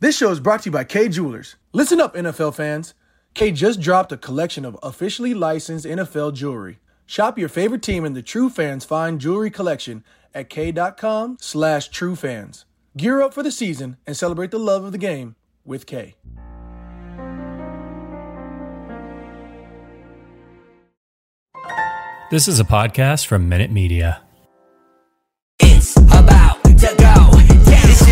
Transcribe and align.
This 0.00 0.16
show 0.16 0.30
is 0.30 0.38
brought 0.38 0.62
to 0.62 0.68
you 0.68 0.72
by 0.72 0.84
Kay 0.84 1.08
Jewelers. 1.08 1.56
Listen 1.72 2.00
up, 2.00 2.14
NFL 2.14 2.54
fans. 2.54 2.94
Kay 3.34 3.50
just 3.50 3.80
dropped 3.80 4.12
a 4.12 4.16
collection 4.16 4.64
of 4.64 4.78
officially 4.80 5.34
licensed 5.34 5.84
NFL 5.84 6.34
jewelry. 6.34 6.78
Shop 7.04 7.36
your 7.36 7.48
favorite 7.48 7.82
team 7.82 8.04
in 8.04 8.12
the 8.12 8.22
True 8.22 8.48
Fans 8.48 8.84
Fine 8.84 9.18
Jewelry 9.18 9.50
Collection 9.50 10.04
at 10.32 10.48
kay.com 10.50 11.36
slash 11.40 11.88
True 11.88 12.14
Fans. 12.14 12.64
Gear 12.96 13.20
up 13.20 13.34
for 13.34 13.42
the 13.42 13.50
season 13.50 13.96
and 14.06 14.16
celebrate 14.16 14.52
the 14.52 14.58
love 14.60 14.84
of 14.84 14.92
the 14.92 14.98
game 14.98 15.34
with 15.64 15.84
Kay. 15.84 16.14
This 22.30 22.46
is 22.46 22.60
a 22.60 22.64
podcast 22.64 23.26
from 23.26 23.48
Minute 23.48 23.72
Media. 23.72 24.22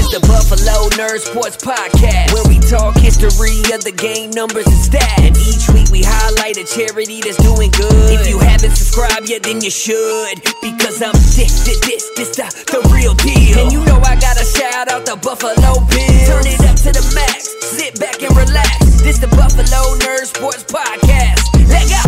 Is 0.06 0.20
the 0.20 0.26
Buffalo 0.28 0.86
Nerd 0.94 1.18
Sports 1.18 1.56
Podcast, 1.56 2.30
where 2.32 2.46
we 2.46 2.62
talk 2.62 2.94
history 2.94 3.58
of 3.74 3.82
the 3.82 3.90
game, 3.90 4.30
numbers, 4.30 4.66
and 4.66 4.78
stats. 4.78 5.18
And 5.18 5.34
each 5.34 5.66
week 5.74 5.90
we 5.90 6.06
highlight 6.06 6.54
a 6.58 6.62
charity 6.62 7.18
that's 7.22 7.42
doing 7.42 7.74
good. 7.74 8.14
If 8.14 8.28
you 8.30 8.38
haven't 8.38 8.76
subscribed 8.76 9.28
yet, 9.28 9.42
then 9.42 9.60
you 9.60 9.70
should, 9.70 10.38
because 10.62 11.02
I'm 11.02 11.10
this, 11.34 11.66
this, 11.66 11.80
this, 11.82 12.06
this 12.14 12.30
the, 12.38 12.46
the 12.70 12.86
real 12.94 13.14
deal. 13.18 13.58
And 13.58 13.72
you 13.72 13.82
know 13.82 13.98
I 13.98 14.14
gotta 14.14 14.46
shout 14.46 14.86
out 14.86 15.06
the 15.06 15.16
Buffalo 15.18 15.82
Bills. 15.90 16.26
Turn 16.30 16.46
it 16.46 16.62
up 16.62 16.78
to 16.86 16.94
the 16.94 17.02
max, 17.10 17.50
sit 17.66 17.98
back 17.98 18.22
and 18.22 18.30
relax. 18.36 19.02
This 19.02 19.18
the 19.18 19.26
Buffalo 19.34 19.98
Nerd 20.06 20.30
Sports 20.30 20.62
Podcast. 20.70 21.42
Let 21.66 21.82
go. 21.90 22.02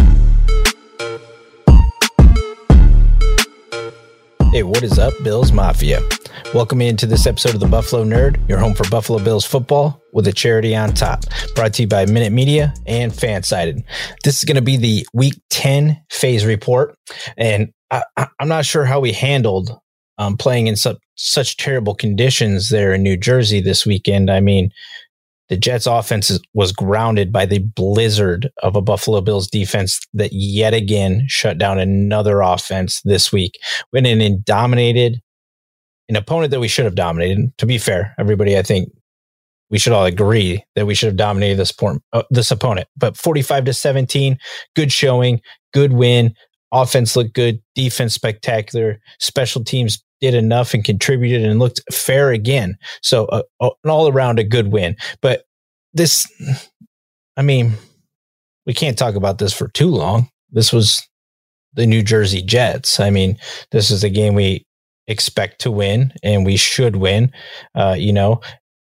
Hey, 4.52 4.62
what 4.62 4.82
is 4.84 4.98
up, 5.00 5.14
Bills 5.24 5.50
Mafia? 5.50 5.98
Welcome 6.54 6.80
into 6.80 7.06
this 7.06 7.26
episode 7.26 7.54
of 7.54 7.60
the 7.60 7.66
Buffalo 7.66 8.04
Nerd, 8.04 8.48
your 8.48 8.58
home 8.58 8.74
for 8.74 8.88
Buffalo 8.88 9.18
Bills 9.22 9.44
football 9.44 10.02
with 10.12 10.26
a 10.26 10.32
charity 10.32 10.74
on 10.74 10.94
top. 10.94 11.24
Brought 11.54 11.74
to 11.74 11.82
you 11.82 11.88
by 11.88 12.06
Minute 12.06 12.32
Media 12.32 12.72
and 12.86 13.12
FanSided. 13.12 13.82
This 14.24 14.38
is 14.38 14.44
going 14.44 14.56
to 14.56 14.62
be 14.62 14.76
the 14.76 15.06
Week 15.12 15.34
10 15.50 16.00
phase 16.10 16.46
report, 16.46 16.96
and 17.36 17.72
I, 17.90 18.02
am 18.40 18.48
not 18.48 18.64
sure 18.64 18.84
how 18.84 19.00
we 19.00 19.12
handled 19.12 19.78
um, 20.18 20.36
playing 20.36 20.66
in 20.66 20.76
such 20.76 20.96
such 21.16 21.56
terrible 21.56 21.94
conditions 21.94 22.70
there 22.70 22.92
in 22.94 23.02
New 23.02 23.16
Jersey 23.16 23.60
this 23.60 23.84
weekend. 23.84 24.30
I 24.30 24.40
mean, 24.40 24.70
the 25.48 25.56
Jets 25.56 25.86
offense 25.86 26.38
was 26.54 26.72
grounded 26.72 27.32
by 27.32 27.46
the 27.46 27.58
blizzard 27.58 28.50
of 28.62 28.76
a 28.76 28.82
Buffalo 28.82 29.20
Bills 29.20 29.48
defense 29.48 30.00
that 30.14 30.32
yet 30.32 30.74
again 30.74 31.24
shut 31.26 31.58
down 31.58 31.78
another 31.78 32.40
offense 32.40 33.00
this 33.02 33.32
week. 33.32 33.58
Went 33.92 34.06
in 34.06 34.20
and 34.20 34.44
dominated 34.44 35.20
an 36.08 36.16
opponent 36.16 36.50
that 36.50 36.60
we 36.60 36.68
should 36.68 36.84
have 36.84 36.94
dominated. 36.94 37.52
To 37.58 37.66
be 37.66 37.78
fair, 37.78 38.14
everybody, 38.18 38.56
I 38.56 38.62
think 38.62 38.90
we 39.70 39.78
should 39.78 39.92
all 39.92 40.06
agree 40.06 40.64
that 40.74 40.86
we 40.86 40.94
should 40.94 41.08
have 41.08 41.16
dominated 41.16 41.56
this, 41.56 41.72
uh, 42.12 42.22
this 42.30 42.50
opponent. 42.50 42.88
But 42.96 43.16
45 43.16 43.66
to 43.66 43.74
17, 43.74 44.38
good 44.74 44.92
showing, 44.92 45.40
good 45.72 45.92
win. 45.92 46.34
Offense 46.72 47.16
looked 47.16 47.34
good, 47.34 47.60
defense 47.74 48.14
spectacular, 48.14 49.00
special 49.18 49.64
teams 49.64 50.02
did 50.20 50.34
enough 50.34 50.74
and 50.74 50.84
contributed 50.84 51.44
and 51.44 51.58
looked 51.58 51.80
fair 51.92 52.30
again. 52.30 52.76
So 53.02 53.26
uh, 53.26 53.42
an 53.60 53.90
all 53.90 54.08
around 54.08 54.38
a 54.38 54.44
good 54.44 54.72
win. 54.72 54.96
But 55.22 55.44
this, 55.94 56.26
I 57.36 57.42
mean, 57.42 57.74
we 58.66 58.74
can't 58.74 58.98
talk 58.98 59.14
about 59.14 59.38
this 59.38 59.52
for 59.52 59.68
too 59.68 59.88
long. 59.88 60.28
This 60.50 60.72
was 60.72 61.06
the 61.74 61.86
New 61.86 62.02
Jersey 62.02 62.42
Jets. 62.42 63.00
I 63.00 63.10
mean, 63.10 63.38
this 63.70 63.90
is 63.90 64.02
a 64.02 64.10
game 64.10 64.34
we 64.34 64.66
expect 65.08 65.60
to 65.62 65.70
win 65.70 66.12
and 66.22 66.46
we 66.46 66.56
should 66.56 66.96
win. 66.96 67.32
Uh, 67.74 67.96
you 67.98 68.12
know, 68.12 68.40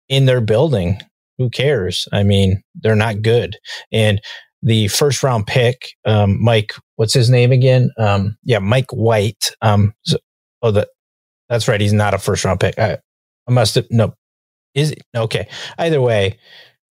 in 0.09 0.27
their 0.27 0.41
building, 0.41 1.01
who 1.39 1.51
cares? 1.51 2.07
I 2.13 2.23
mean, 2.23 2.63
they're 2.77 2.95
not 2.95 3.23
good. 3.23 3.57
And 3.91 4.21
the 4.63 4.89
first 4.89 5.23
round 5.23 5.47
pick, 5.47 5.95
um, 6.05 6.41
Mike, 6.41 6.73
what's 6.97 7.15
his 7.15 7.31
name 7.31 7.51
again? 7.51 7.91
Um, 7.99 8.37
yeah, 8.45 8.61
Mike 8.61 8.93
White. 8.93 9.51
Um, 9.61 9.93
so, 10.05 10.19
oh, 10.63 10.71
the 10.71 10.89
that's 11.49 11.67
right. 11.67 11.81
He's 11.81 11.93
not 11.93 12.15
a 12.15 12.19
first 12.19 12.45
round 12.45 12.61
pick. 12.61 12.79
I, 12.79 12.99
I 13.49 13.53
must 13.53 13.75
have 13.75 13.87
no. 13.91 14.15
Is 14.75 14.93
it 14.93 15.03
okay? 15.15 15.49
Either 15.79 16.01
way, 16.01 16.39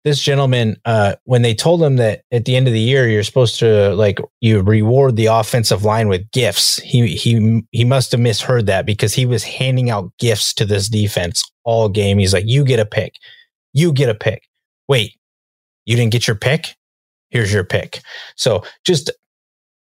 this 0.04 0.20
gentleman, 0.20 0.76
uh, 0.84 1.16
when 1.24 1.42
they 1.42 1.54
told 1.54 1.82
him 1.82 1.96
that 1.96 2.22
at 2.32 2.44
the 2.44 2.56
end 2.56 2.66
of 2.66 2.72
the 2.72 2.80
year 2.80 3.08
you're 3.08 3.22
supposed 3.22 3.58
to 3.58 3.94
like 3.94 4.18
you 4.40 4.62
reward 4.62 5.16
the 5.16 5.26
offensive 5.26 5.84
line 5.84 6.08
with 6.08 6.30
gifts, 6.30 6.76
he 6.78 7.08
he 7.08 7.62
he 7.70 7.84
must 7.84 8.12
have 8.12 8.20
misheard 8.20 8.66
that 8.66 8.86
because 8.86 9.12
he 9.12 9.26
was 9.26 9.44
handing 9.44 9.90
out 9.90 10.10
gifts 10.18 10.54
to 10.54 10.64
this 10.64 10.88
defense 10.88 11.42
all 11.64 11.88
game. 11.88 12.18
He's 12.18 12.32
like, 12.32 12.46
"You 12.46 12.64
get 12.64 12.80
a 12.80 12.86
pick, 12.86 13.14
you 13.72 13.92
get 13.92 14.08
a 14.08 14.14
pick." 14.14 14.48
Wait, 14.88 15.16
you 15.84 15.96
didn't 15.96 16.12
get 16.12 16.26
your 16.26 16.36
pick? 16.36 16.76
Here's 17.30 17.52
your 17.52 17.64
pick. 17.64 18.00
So 18.36 18.64
just 18.84 19.10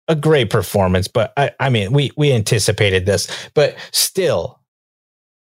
a 0.07 0.15
great 0.15 0.49
performance, 0.49 1.07
but 1.07 1.31
I, 1.37 1.51
I 1.59 1.69
mean, 1.69 1.93
we 1.93 2.11
we 2.17 2.33
anticipated 2.33 3.05
this, 3.05 3.27
but 3.53 3.75
still, 3.91 4.58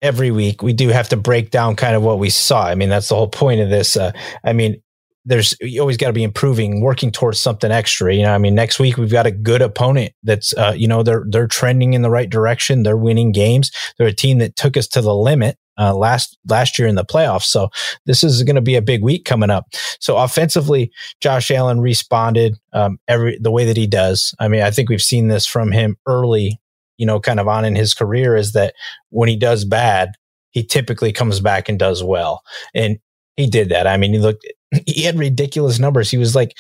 every 0.02 0.30
week 0.30 0.62
we 0.62 0.72
do 0.72 0.88
have 0.88 1.08
to 1.08 1.16
break 1.16 1.50
down 1.50 1.76
kind 1.76 1.96
of 1.96 2.02
what 2.02 2.18
we 2.18 2.30
saw. 2.30 2.64
I 2.64 2.74
mean, 2.74 2.88
that's 2.88 3.08
the 3.08 3.16
whole 3.16 3.28
point 3.28 3.60
of 3.60 3.68
this. 3.68 3.96
Uh, 3.96 4.12
I 4.44 4.52
mean, 4.52 4.82
there's 5.24 5.54
you 5.60 5.80
always 5.80 5.98
got 5.98 6.06
to 6.06 6.12
be 6.14 6.22
improving, 6.22 6.80
working 6.80 7.10
towards 7.10 7.38
something 7.38 7.70
extra. 7.70 8.14
You 8.14 8.22
know, 8.22 8.34
I 8.34 8.38
mean, 8.38 8.54
next 8.54 8.78
week 8.78 8.96
we've 8.96 9.12
got 9.12 9.26
a 9.26 9.30
good 9.30 9.60
opponent 9.60 10.12
that's, 10.22 10.54
uh, 10.54 10.72
you 10.74 10.88
know, 10.88 11.02
they're 11.02 11.24
they're 11.28 11.46
trending 11.46 11.92
in 11.92 12.02
the 12.02 12.10
right 12.10 12.30
direction. 12.30 12.82
They're 12.82 12.96
winning 12.96 13.32
games. 13.32 13.70
They're 13.98 14.06
a 14.06 14.12
team 14.12 14.38
that 14.38 14.56
took 14.56 14.76
us 14.76 14.86
to 14.88 15.02
the 15.02 15.14
limit 15.14 15.58
uh, 15.78 15.94
last 15.94 16.38
last 16.48 16.78
year 16.78 16.88
in 16.88 16.94
the 16.94 17.04
playoffs. 17.04 17.44
So 17.44 17.68
this 18.06 18.24
is 18.24 18.42
going 18.42 18.56
to 18.56 18.62
be 18.62 18.76
a 18.76 18.82
big 18.82 19.02
week 19.02 19.26
coming 19.26 19.50
up. 19.50 19.66
So 20.00 20.16
offensively, 20.16 20.90
Josh 21.20 21.50
Allen 21.50 21.80
responded 21.80 22.56
um, 22.72 22.98
every 23.06 23.38
the 23.38 23.50
way 23.50 23.66
that 23.66 23.76
he 23.76 23.86
does. 23.86 24.34
I 24.38 24.48
mean, 24.48 24.62
I 24.62 24.70
think 24.70 24.88
we've 24.88 25.02
seen 25.02 25.28
this 25.28 25.46
from 25.46 25.72
him 25.72 25.96
early 26.06 26.58
you 26.98 27.06
know, 27.06 27.20
kind 27.20 27.40
of 27.40 27.48
on 27.48 27.64
in 27.64 27.74
his 27.74 27.94
career 27.94 28.36
is 28.36 28.52
that 28.52 28.74
when 29.10 29.28
he 29.28 29.36
does 29.36 29.64
bad, 29.64 30.10
he 30.50 30.64
typically 30.64 31.12
comes 31.12 31.40
back 31.40 31.68
and 31.68 31.78
does 31.78 32.02
well. 32.02 32.42
And 32.74 32.98
he 33.36 33.46
did 33.46 33.70
that. 33.70 33.86
I 33.86 33.96
mean, 33.96 34.12
he 34.12 34.18
looked, 34.18 34.46
he 34.86 35.04
had 35.04 35.18
ridiculous 35.18 35.78
numbers. 35.78 36.10
He 36.10 36.18
was 36.18 36.34
like 36.34 36.56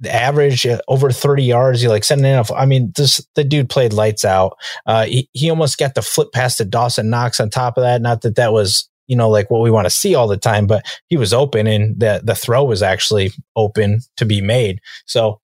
the 0.00 0.14
average 0.14 0.66
uh, 0.66 0.80
over 0.88 1.10
30 1.10 1.42
yards. 1.42 1.80
He 1.80 1.88
like 1.88 2.04
setting 2.04 2.24
enough. 2.24 2.50
I 2.52 2.66
mean, 2.66 2.92
this, 2.96 3.26
the 3.34 3.44
dude 3.44 3.70
played 3.70 3.92
lights 3.92 4.24
out. 4.24 4.56
Uh, 4.86 5.06
he, 5.06 5.28
he 5.32 5.50
almost 5.50 5.78
got 5.78 5.94
the 5.94 6.02
flip 6.02 6.32
past 6.32 6.58
to 6.58 6.64
Dawson 6.64 7.10
Knox 7.10 7.40
on 7.40 7.50
top 7.50 7.76
of 7.76 7.82
that. 7.82 8.02
Not 8.02 8.20
that 8.22 8.36
that 8.36 8.52
was, 8.52 8.88
you 9.06 9.16
know, 9.16 9.30
like 9.30 9.50
what 9.50 9.62
we 9.62 9.70
want 9.70 9.86
to 9.86 9.90
see 9.90 10.14
all 10.14 10.28
the 10.28 10.36
time, 10.36 10.66
but 10.66 10.84
he 11.08 11.16
was 11.16 11.32
open 11.32 11.66
and 11.66 11.98
the, 11.98 12.20
the 12.22 12.34
throw 12.34 12.64
was 12.64 12.82
actually 12.82 13.32
open 13.56 14.00
to 14.18 14.26
be 14.26 14.40
made. 14.40 14.80
So 15.06 15.40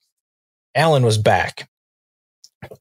Allen 0.75 1.05
was 1.05 1.19
back 1.19 1.69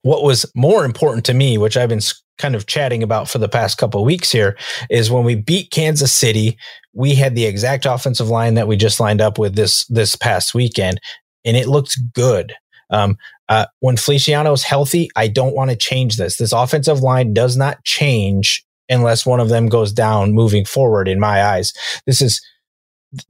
what 0.02 0.24
was 0.24 0.46
more 0.56 0.86
important 0.86 1.26
to 1.26 1.34
me, 1.34 1.58
which 1.58 1.78
I've 1.78 1.90
been 1.90 2.02
kind 2.38 2.56
of 2.56 2.66
chatting 2.66 3.04
about 3.04 3.30
for 3.30 3.38
the 3.38 3.50
past 3.50 3.78
couple 3.78 4.04
weeks 4.04 4.32
here, 4.32 4.58
is 4.90 5.12
when 5.12 5.24
we 5.24 5.36
beat 5.36 5.72
Kansas 5.72 6.14
City, 6.14 6.58
we 6.94 7.16
had 7.16 7.36
the 7.36 7.46
exact 7.46 7.86
offensive 7.86 8.30
line 8.30 8.56
that 8.56 8.68
we 8.68 8.76
just 8.76 9.00
lined 9.00 9.22
up 9.22 9.38
with 9.38 9.56
this 9.56 9.86
this 9.88 10.16
past 10.16 10.54
weekend, 10.54 11.00
and 11.44 11.58
it 11.58 11.68
looked 11.68 11.98
good. 12.14 12.54
Um, 12.90 13.18
uh, 13.50 13.66
when 13.80 13.98
Feliciano 13.98 14.52
is 14.54 14.64
healthy, 14.64 15.10
I 15.16 15.28
don't 15.28 15.56
want 15.56 15.72
to 15.72 15.76
change 15.76 16.18
this. 16.18 16.38
This 16.38 16.52
offensive 16.52 17.00
line 17.00 17.34
does 17.34 17.58
not 17.58 17.84
change 17.84 18.64
unless 18.90 19.26
one 19.26 19.40
of 19.40 19.50
them 19.50 19.68
goes 19.68 19.92
down 19.92 20.34
moving 20.34 20.66
forward. 20.66 21.08
In 21.08 21.20
my 21.20 21.44
eyes, 21.44 21.74
this 22.06 22.22
is 22.22 22.42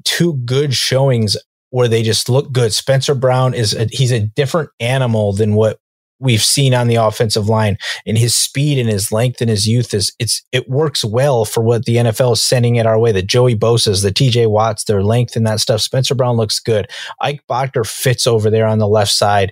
two 0.03 0.35
good 0.45 0.73
showings 0.73 1.37
where 1.69 1.87
they 1.87 2.03
just 2.03 2.29
look 2.29 2.51
good. 2.51 2.73
Spencer 2.73 3.15
Brown 3.15 3.53
is 3.53 3.73
a, 3.73 3.87
he's 3.91 4.11
a 4.11 4.21
different 4.21 4.69
animal 4.79 5.33
than 5.33 5.55
what 5.55 5.79
we've 6.19 6.43
seen 6.43 6.73
on 6.73 6.87
the 6.87 6.95
offensive 6.95 7.49
line 7.49 7.77
and 8.05 8.17
his 8.17 8.33
speed 8.33 8.77
and 8.77 8.89
his 8.89 9.11
length 9.11 9.41
and 9.41 9.49
his 9.49 9.67
youth 9.67 9.93
is 9.93 10.13
it's 10.19 10.43
it 10.51 10.69
works 10.69 11.03
well 11.03 11.45
for 11.45 11.61
what 11.61 11.85
the 11.85 11.97
NFL 11.97 12.33
is 12.33 12.41
sending 12.41 12.75
it 12.75 12.85
our 12.85 12.99
way. 12.99 13.11
The 13.11 13.21
Joey 13.21 13.55
Bosa's, 13.55 14.01
the 14.01 14.11
TJ 14.11 14.49
Watts, 14.49 14.85
their 14.85 15.03
length 15.03 15.35
and 15.35 15.45
that 15.45 15.59
stuff. 15.59 15.81
Spencer 15.81 16.15
Brown 16.15 16.37
looks 16.37 16.59
good. 16.59 16.89
Ike 17.19 17.41
Boettger 17.49 17.87
fits 17.87 18.27
over 18.27 18.49
there 18.49 18.67
on 18.67 18.79
the 18.79 18.87
left 18.87 19.11
side. 19.11 19.51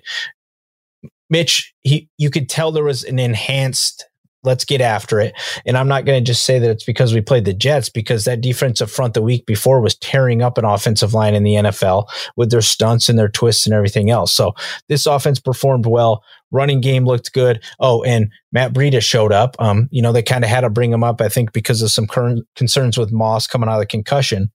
Mitch, 1.30 1.74
he 1.80 2.08
you 2.18 2.30
could 2.30 2.48
tell 2.48 2.72
there 2.72 2.84
was 2.84 3.04
an 3.04 3.18
enhanced 3.18 4.06
let's 4.44 4.64
get 4.64 4.80
after 4.80 5.18
it. 5.20 5.34
And 5.66 5.76
I'm 5.76 5.88
not 5.88 6.04
going 6.04 6.22
to 6.22 6.26
just 6.26 6.44
say 6.44 6.58
that 6.58 6.70
it's 6.70 6.84
because 6.84 7.12
we 7.12 7.20
played 7.20 7.44
the 7.44 7.54
Jets, 7.54 7.88
because 7.88 8.24
that 8.24 8.40
defensive 8.40 8.90
front 8.90 9.14
the 9.14 9.22
week 9.22 9.46
before 9.46 9.80
was 9.80 9.96
tearing 9.96 10.42
up 10.42 10.58
an 10.58 10.64
offensive 10.64 11.14
line 11.14 11.34
in 11.34 11.42
the 11.42 11.54
NFL 11.54 12.08
with 12.36 12.50
their 12.50 12.60
stunts 12.60 13.08
and 13.08 13.18
their 13.18 13.28
twists 13.28 13.66
and 13.66 13.74
everything 13.74 14.10
else. 14.10 14.32
So 14.32 14.54
this 14.88 15.06
offense 15.06 15.40
performed 15.40 15.86
well. 15.86 16.22
Running 16.54 16.80
game 16.80 17.04
looked 17.04 17.32
good. 17.32 17.62
Oh, 17.80 18.02
and 18.04 18.30
Matt 18.52 18.72
Breida 18.72 19.02
showed 19.02 19.32
up. 19.32 19.56
Um, 19.58 19.88
you 19.90 20.00
know, 20.00 20.12
they 20.12 20.22
kind 20.22 20.44
of 20.44 20.50
had 20.50 20.60
to 20.60 20.70
bring 20.70 20.92
him 20.92 21.02
up, 21.02 21.20
I 21.20 21.28
think, 21.28 21.52
because 21.52 21.82
of 21.82 21.90
some 21.90 22.06
current 22.06 22.46
concerns 22.54 22.96
with 22.96 23.12
Moss 23.12 23.46
coming 23.48 23.68
out 23.68 23.74
of 23.74 23.80
the 23.80 23.86
concussion. 23.86 24.52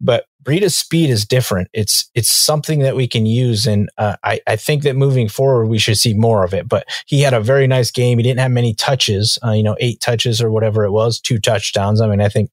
But 0.00 0.26
Breida's 0.44 0.76
speed 0.76 1.10
is 1.10 1.26
different. 1.26 1.68
It's 1.72 2.08
it's 2.14 2.30
something 2.30 2.80
that 2.80 2.94
we 2.94 3.08
can 3.08 3.26
use, 3.26 3.66
and 3.66 3.88
uh, 3.98 4.16
I 4.22 4.40
I 4.46 4.56
think 4.56 4.82
that 4.82 4.94
moving 4.94 5.28
forward 5.28 5.66
we 5.66 5.78
should 5.78 5.96
see 5.96 6.14
more 6.14 6.44
of 6.44 6.54
it. 6.54 6.68
But 6.68 6.86
he 7.06 7.22
had 7.22 7.34
a 7.34 7.40
very 7.40 7.66
nice 7.66 7.90
game. 7.90 8.18
He 8.18 8.22
didn't 8.22 8.40
have 8.40 8.50
many 8.50 8.74
touches, 8.74 9.38
uh, 9.44 9.52
you 9.52 9.62
know, 9.62 9.76
eight 9.80 10.00
touches 10.00 10.40
or 10.40 10.50
whatever 10.50 10.84
it 10.84 10.92
was, 10.92 11.18
two 11.18 11.38
touchdowns. 11.38 12.00
I 12.00 12.06
mean, 12.06 12.20
I 12.20 12.28
think 12.28 12.50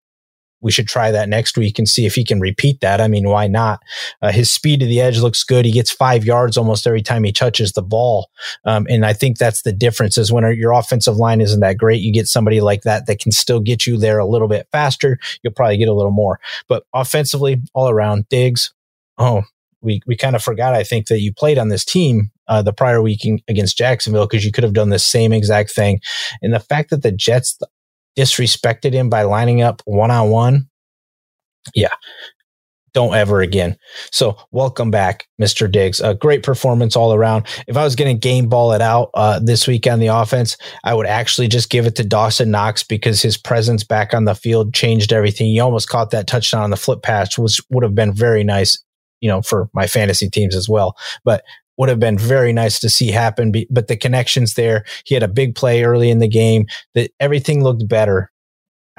we 0.62 0.72
should 0.72 0.88
try 0.88 1.12
that 1.12 1.30
next 1.30 1.58
week 1.58 1.78
and 1.80 1.88
see 1.88 2.06
if 2.06 2.16
he 2.16 2.24
can 2.24 2.40
repeat 2.40 2.80
that. 2.82 3.02
I 3.02 3.08
mean, 3.08 3.28
why 3.28 3.48
not? 3.48 3.82
Uh, 4.22 4.32
his 4.32 4.52
speed 4.52 4.80
to 4.80 4.86
the 4.86 5.02
edge 5.02 5.20
looks 5.20 5.44
good. 5.44 5.66
He 5.66 5.72
gets 5.72 5.92
five 5.92 6.26
yards 6.26 6.58
almost 6.58 6.88
every 6.88 7.02
time 7.02 7.24
he 7.24 7.32
touches 7.32 7.74
the 7.74 7.82
ball. 7.82 8.30
Um, 8.66 8.86
and 8.90 9.06
I 9.06 9.14
think 9.14 9.38
that's 9.38 9.64
the 9.64 9.74
difference 9.74 10.18
is 10.18 10.32
when 10.32 10.44
your 10.56 10.72
offensive 10.72 11.18
line 11.18 11.42
isn't 11.42 11.60
that 11.62 11.78
great, 11.78 12.02
you 12.02 12.14
get 12.14 12.28
somebody 12.28 12.62
like 12.62 12.84
that 12.84 13.08
that 13.08 13.20
can 13.20 13.32
still 13.32 13.60
get 13.60 13.86
you 13.86 13.98
there 13.98 14.20
a 14.20 14.26
little 14.26 14.48
bit 14.48 14.68
faster. 14.72 15.20
You'll 15.44 15.54
probably 15.54 15.78
get 15.78 15.90
a 15.90 15.94
little 15.94 16.12
more. 16.12 16.40
But 16.68 16.84
offensively, 16.94 17.62
all 17.74 17.90
around, 17.90 18.30
Diggs, 18.30 18.74
oh, 19.18 19.44
we, 19.82 20.02
we 20.06 20.16
kind 20.16 20.36
of 20.36 20.44
forgot, 20.44 20.76
I 20.76 20.84
think, 20.84 21.08
that 21.08 21.22
you 21.22 21.34
played 21.34 21.58
on 21.58 21.70
this 21.70 21.84
team 21.84 22.32
uh, 22.48 22.62
the 22.62 22.74
prior 22.74 23.02
week 23.02 23.26
against 23.48 23.78
Jacksonville 23.78 24.28
because 24.28 24.46
you 24.46 24.52
could 24.52 24.64
have 24.64 24.74
done 24.74 24.90
the 24.90 25.00
same 25.00 25.34
exact 25.34 25.72
thing. 25.72 26.02
And 26.42 26.54
the 26.54 26.60
fact 26.60 26.92
that 26.92 27.02
the 27.02 27.12
Jets 27.12 27.58
disrespected 28.18 28.94
him 28.94 29.10
by 29.10 29.24
lining 29.24 29.62
up 29.62 29.82
one 29.86 30.12
on 30.12 30.30
one. 30.30 30.70
Yeah. 31.76 31.94
Don't 32.94 33.16
ever 33.16 33.40
again. 33.40 33.78
So 34.12 34.38
welcome 34.52 34.92
back, 34.92 35.26
Mr. 35.42 35.72
Diggs. 35.72 36.02
A 36.02 36.14
great 36.14 36.44
performance 36.44 36.98
all 36.98 37.14
around. 37.14 37.48
If 37.68 37.78
I 37.78 37.86
was 37.86 37.96
going 37.96 38.14
to 38.14 38.20
game 38.20 38.50
ball 38.50 38.74
it 38.74 38.82
out 38.82 39.12
uh, 39.14 39.40
this 39.40 39.66
week 39.66 39.88
on 39.88 40.00
the 40.00 40.08
offense, 40.08 40.58
I 40.84 40.94
would 40.94 41.08
actually 41.08 41.48
just 41.48 41.70
give 41.70 41.86
it 41.86 41.96
to 41.98 42.04
Dawson 42.04 42.52
Knox 42.52 42.84
because 42.84 43.22
his 43.22 43.38
presence 43.38 43.86
back 43.86 44.14
on 44.14 44.26
the 44.26 44.36
field 44.36 44.74
changed 44.74 45.14
everything. 45.14 45.48
He 45.48 45.62
almost 45.62 45.88
caught 45.88 46.12
that 46.12 46.28
touchdown 46.28 46.64
on 46.64 46.70
the 46.70 46.76
flip 46.76 47.02
pass, 47.02 47.38
which 47.38 47.62
would 47.70 47.84
have 47.84 47.96
been 47.96 48.14
very 48.14 48.44
nice, 48.44 48.78
you 49.22 49.30
know, 49.30 49.42
for 49.42 49.70
my 49.74 49.88
fantasy 49.88 50.30
teams 50.30 50.54
as 50.54 50.68
well. 50.68 50.98
But 51.24 51.46
would 51.82 51.90
have 51.90 52.00
been 52.00 52.16
very 52.16 52.54
nice 52.54 52.80
to 52.80 52.92
see 52.92 53.10
happen. 53.10 53.52
But 53.72 53.88
the 53.88 53.98
connections 53.98 54.54
there, 54.54 54.86
he 55.04 55.16
had 55.16 55.24
a 55.24 55.28
big 55.28 55.56
play 55.56 55.84
early 55.84 56.12
in 56.12 56.20
the 56.20 56.28
game 56.28 56.68
that 56.94 57.10
everything 57.20 57.64
looked 57.64 57.88
better. 57.88 58.32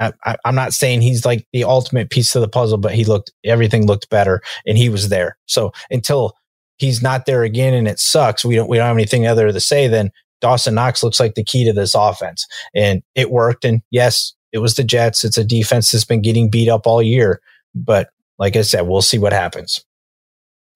I, 0.01 0.35
am 0.43 0.55
not 0.55 0.73
saying 0.73 1.01
he's 1.01 1.25
like 1.25 1.47
the 1.53 1.63
ultimate 1.63 2.09
piece 2.09 2.35
of 2.35 2.41
the 2.41 2.49
puzzle, 2.49 2.77
but 2.77 2.93
he 2.93 3.05
looked, 3.05 3.31
everything 3.45 3.87
looked 3.87 4.09
better 4.09 4.41
and 4.67 4.77
he 4.77 4.89
was 4.89 5.07
there. 5.07 5.37
So 5.45 5.71
until 5.91 6.33
he's 6.75 7.01
not 7.01 7.25
there 7.25 7.43
again 7.43 7.73
and 7.73 7.87
it 7.87 7.99
sucks, 7.99 8.43
we 8.43 8.55
don't, 8.55 8.67
we 8.67 8.75
don't 8.75 8.87
have 8.87 8.97
anything 8.97 9.27
other 9.27 9.49
to 9.49 9.59
say 9.61 9.87
than 9.87 10.11
Dawson 10.41 10.75
Knox 10.75 11.03
looks 11.03 11.21
like 11.21 11.35
the 11.35 11.43
key 11.45 11.63
to 11.63 11.71
this 11.71 11.95
offense 11.95 12.45
and 12.75 13.01
it 13.15 13.31
worked. 13.31 13.63
And 13.63 13.81
yes, 13.91 14.33
it 14.51 14.57
was 14.57 14.75
the 14.75 14.83
Jets. 14.83 15.23
It's 15.23 15.37
a 15.37 15.45
defense 15.45 15.91
that's 15.91 16.03
been 16.03 16.21
getting 16.21 16.49
beat 16.49 16.67
up 16.67 16.85
all 16.85 17.01
year. 17.01 17.39
But 17.73 18.09
like 18.39 18.57
I 18.57 18.61
said, 18.61 18.81
we'll 18.81 19.01
see 19.01 19.19
what 19.19 19.31
happens. 19.31 19.85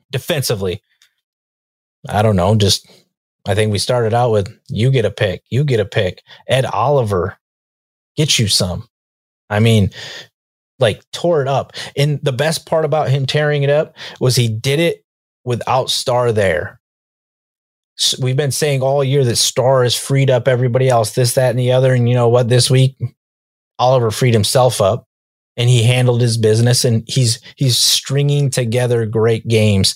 Defensively, 0.10 0.82
I 2.08 2.22
don't 2.22 2.36
know, 2.36 2.56
just 2.56 2.88
I 3.48 3.56
think 3.56 3.72
we 3.72 3.80
started 3.80 4.14
out 4.14 4.32
with 4.32 4.54
you 4.68 4.92
get 4.92 5.06
a 5.06 5.12
pick, 5.12 5.44
you 5.50 5.64
get 5.64 5.80
a 5.80 5.86
pick. 5.86 6.22
Ed 6.48 6.66
Oliver, 6.66 7.38
get 8.16 8.38
you 8.38 8.48
some. 8.48 8.88
I 9.50 9.60
mean, 9.60 9.92
like 10.80 11.02
tore 11.12 11.42
it 11.42 11.48
up. 11.48 11.74
And 11.96 12.20
the 12.22 12.34
best 12.34 12.66
part 12.66 12.86
about 12.86 13.10
him 13.10 13.26
tearing 13.26 13.64
it 13.64 13.70
up 13.70 13.96
was 14.20 14.36
he 14.36 14.48
did 14.48 14.80
it 14.80 15.06
without 15.46 15.90
Star 15.90 16.32
there. 16.32 16.82
So 17.96 18.18
we've 18.22 18.38
been 18.38 18.52
saying 18.52 18.82
all 18.82 19.04
year 19.04 19.24
that 19.24 19.38
Star 19.38 19.84
has 19.84 19.96
freed 19.96 20.30
up 20.30 20.48
everybody 20.48 20.88
else, 20.88 21.16
this, 21.16 21.34
that, 21.34 21.50
and 21.50 21.58
the 21.60 21.72
other. 21.72 21.94
And 21.94 22.08
you 22.08 22.14
know 22.14 22.30
what? 22.30 22.50
This 22.50 22.70
week, 22.70 22.96
Oliver 23.80 24.12
freed 24.12 24.34
himself 24.34 24.82
up 24.82 25.08
and 25.56 25.70
he 25.70 25.84
handled 25.84 26.22
his 26.22 26.38
business 26.38 26.86
and 26.86 27.04
he's 27.08 27.40
he's 27.56 27.78
stringing 27.78 28.50
together 28.50 29.06
great 29.06 29.48
games 29.48 29.96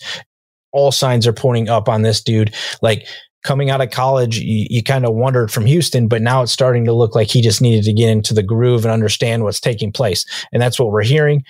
all 0.71 0.91
signs 0.91 1.27
are 1.27 1.33
pointing 1.33 1.69
up 1.69 1.89
on 1.89 2.01
this 2.01 2.21
dude. 2.21 2.53
Like 2.81 3.07
coming 3.43 3.69
out 3.69 3.81
of 3.81 3.91
college, 3.91 4.39
you, 4.39 4.67
you 4.69 4.83
kind 4.83 5.05
of 5.05 5.13
wondered 5.13 5.51
from 5.51 5.65
Houston, 5.65 6.07
but 6.07 6.21
now 6.21 6.43
it's 6.43 6.51
starting 6.51 6.85
to 6.85 6.93
look 6.93 7.15
like 7.15 7.29
he 7.29 7.41
just 7.41 7.61
needed 7.61 7.83
to 7.85 7.93
get 7.93 8.09
into 8.09 8.33
the 8.33 8.43
groove 8.43 8.85
and 8.85 8.91
understand 8.91 9.43
what's 9.43 9.59
taking 9.59 9.91
place. 9.91 10.25
And 10.51 10.61
that's 10.61 10.79
what 10.79 10.91
we're 10.91 11.03
hearing. 11.03 11.43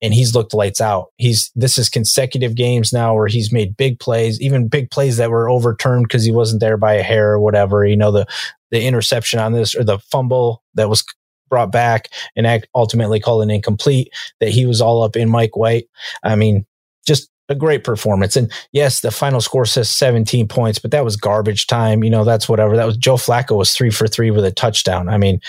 And 0.00 0.14
he's 0.14 0.34
looked 0.34 0.54
lights 0.54 0.80
out. 0.80 1.08
He's 1.16 1.50
this 1.56 1.76
is 1.76 1.88
consecutive 1.88 2.54
games 2.54 2.92
now 2.92 3.14
where 3.14 3.26
he's 3.26 3.50
made 3.50 3.76
big 3.76 3.98
plays, 3.98 4.40
even 4.40 4.68
big 4.68 4.92
plays 4.92 5.16
that 5.16 5.30
were 5.30 5.50
overturned 5.50 6.04
because 6.04 6.24
he 6.24 6.30
wasn't 6.30 6.60
there 6.60 6.76
by 6.76 6.94
a 6.94 7.02
hair 7.02 7.32
or 7.32 7.40
whatever. 7.40 7.84
You 7.84 7.96
know, 7.96 8.12
the 8.12 8.26
the 8.70 8.84
interception 8.84 9.40
on 9.40 9.54
this 9.54 9.74
or 9.74 9.82
the 9.82 9.98
fumble 9.98 10.62
that 10.74 10.88
was 10.88 11.04
brought 11.48 11.72
back 11.72 12.10
and 12.36 12.64
ultimately 12.74 13.18
called 13.18 13.42
an 13.42 13.50
incomplete 13.50 14.12
that 14.40 14.50
he 14.50 14.66
was 14.66 14.80
all 14.80 15.02
up 15.02 15.16
in 15.16 15.28
Mike 15.28 15.56
White. 15.56 15.86
I 16.22 16.36
mean, 16.36 16.66
just 17.06 17.28
a 17.48 17.54
great 17.54 17.84
performance. 17.84 18.36
And 18.36 18.52
yes, 18.72 19.00
the 19.00 19.10
final 19.10 19.40
score 19.40 19.64
says 19.64 19.88
17 19.90 20.48
points, 20.48 20.78
but 20.78 20.90
that 20.90 21.04
was 21.04 21.16
garbage 21.16 21.66
time. 21.66 22.04
You 22.04 22.10
know, 22.10 22.24
that's 22.24 22.48
whatever. 22.48 22.76
That 22.76 22.86
was 22.86 22.96
Joe 22.96 23.16
Flacco 23.16 23.56
was 23.56 23.72
three 23.72 23.90
for 23.90 24.06
three 24.06 24.30
with 24.30 24.44
a 24.44 24.52
touchdown. 24.52 25.08
I 25.08 25.18
mean, 25.18 25.40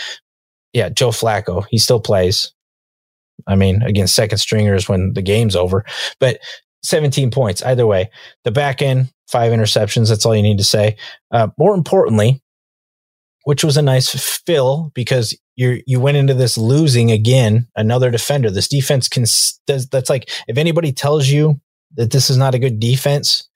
yeah, 0.73 0.89
Joe 0.89 1.09
Flacco, 1.09 1.65
he 1.69 1.77
still 1.77 1.99
plays. 1.99 2.53
I 3.47 3.55
mean, 3.55 3.81
against 3.83 4.15
second 4.15 4.37
stringers 4.37 4.89
when 4.89 5.13
the 5.13 5.21
game's 5.21 5.55
over, 5.55 5.85
but 6.19 6.39
17 6.83 7.31
points 7.31 7.63
either 7.63 7.87
way. 7.87 8.09
The 8.43 8.51
back 8.51 8.81
end, 8.81 9.11
five 9.27 9.51
interceptions. 9.51 10.09
That's 10.09 10.25
all 10.25 10.35
you 10.35 10.41
need 10.41 10.57
to 10.57 10.63
say. 10.63 10.97
Uh, 11.31 11.47
more 11.57 11.73
importantly, 11.73 12.41
which 13.43 13.63
was 13.63 13.77
a 13.77 13.81
nice 13.81 14.09
fill 14.45 14.91
because 14.93 15.37
you 15.55 15.81
you 15.85 15.99
went 15.99 16.17
into 16.17 16.33
this 16.33 16.57
losing 16.57 17.11
again 17.11 17.67
another 17.75 18.11
defender. 18.11 18.49
This 18.49 18.67
defense 18.67 19.07
can 19.07 19.23
does 19.67 19.87
that's 19.89 20.09
like 20.09 20.29
if 20.47 20.57
anybody 20.57 20.91
tells 20.91 21.27
you 21.27 21.59
that 21.95 22.11
this 22.11 22.29
is 22.29 22.37
not 22.37 22.55
a 22.55 22.59
good 22.59 22.79
defense, 22.79 23.47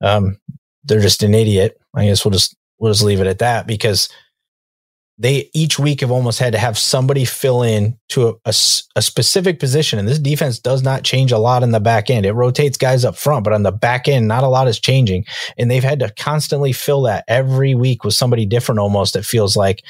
um, 0.00 0.38
they're 0.84 1.00
just 1.00 1.22
an 1.22 1.34
idiot. 1.34 1.78
I 1.94 2.06
guess 2.06 2.24
we'll 2.24 2.32
just 2.32 2.56
we'll 2.78 2.92
just 2.92 3.04
leave 3.04 3.20
it 3.20 3.26
at 3.26 3.38
that 3.38 3.66
because 3.66 4.08
they 5.18 5.50
each 5.54 5.78
week 5.78 6.02
have 6.02 6.10
almost 6.10 6.38
had 6.38 6.52
to 6.52 6.58
have 6.58 6.76
somebody 6.76 7.24
fill 7.24 7.62
in 7.62 7.98
to 8.08 8.28
a, 8.28 8.32
a, 8.44 8.54
a, 8.96 9.02
specific 9.02 9.58
position. 9.58 9.98
And 9.98 10.06
this 10.06 10.18
defense 10.18 10.58
does 10.58 10.82
not 10.82 11.04
change 11.04 11.32
a 11.32 11.38
lot 11.38 11.62
in 11.62 11.70
the 11.70 11.80
back 11.80 12.10
end. 12.10 12.26
It 12.26 12.32
rotates 12.32 12.76
guys 12.76 13.02
up 13.02 13.16
front, 13.16 13.42
but 13.42 13.54
on 13.54 13.62
the 13.62 13.72
back 13.72 14.08
end, 14.08 14.28
not 14.28 14.44
a 14.44 14.48
lot 14.48 14.68
is 14.68 14.78
changing. 14.78 15.24
And 15.56 15.70
they've 15.70 15.82
had 15.82 16.00
to 16.00 16.12
constantly 16.18 16.72
fill 16.72 17.02
that 17.02 17.24
every 17.28 17.74
week 17.74 18.04
with 18.04 18.12
somebody 18.12 18.44
different 18.44 18.78
almost, 18.78 19.16
it 19.16 19.24
feels 19.24 19.56
like. 19.56 19.82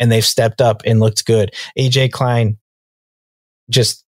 And 0.00 0.10
they've 0.10 0.24
stepped 0.24 0.60
up 0.60 0.82
and 0.84 0.98
looked 0.98 1.26
good. 1.26 1.54
AJ 1.78 2.10
Klein 2.10 2.58
just 3.70 4.04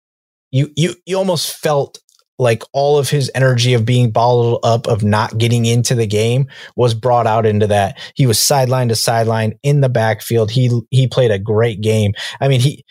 you 0.50 0.70
you 0.76 0.94
you 1.06 1.16
almost 1.16 1.50
felt 1.56 1.98
like 2.38 2.62
all 2.72 2.98
of 2.98 3.10
his 3.10 3.30
energy 3.34 3.74
of 3.74 3.84
being 3.84 4.10
bottled 4.10 4.60
up 4.62 4.86
of 4.86 5.02
not 5.02 5.38
getting 5.38 5.66
into 5.66 5.94
the 5.94 6.06
game 6.06 6.46
was 6.76 6.94
brought 6.94 7.26
out 7.26 7.46
into 7.46 7.66
that. 7.66 7.98
He 8.14 8.26
was 8.26 8.38
sideline 8.38 8.88
to 8.88 8.96
sideline 8.96 9.58
in 9.62 9.80
the 9.80 9.88
backfield. 9.88 10.50
He 10.50 10.70
he 10.90 11.06
played 11.06 11.30
a 11.30 11.38
great 11.38 11.80
game. 11.80 12.14
I 12.40 12.48
mean, 12.48 12.60
he 12.60 12.84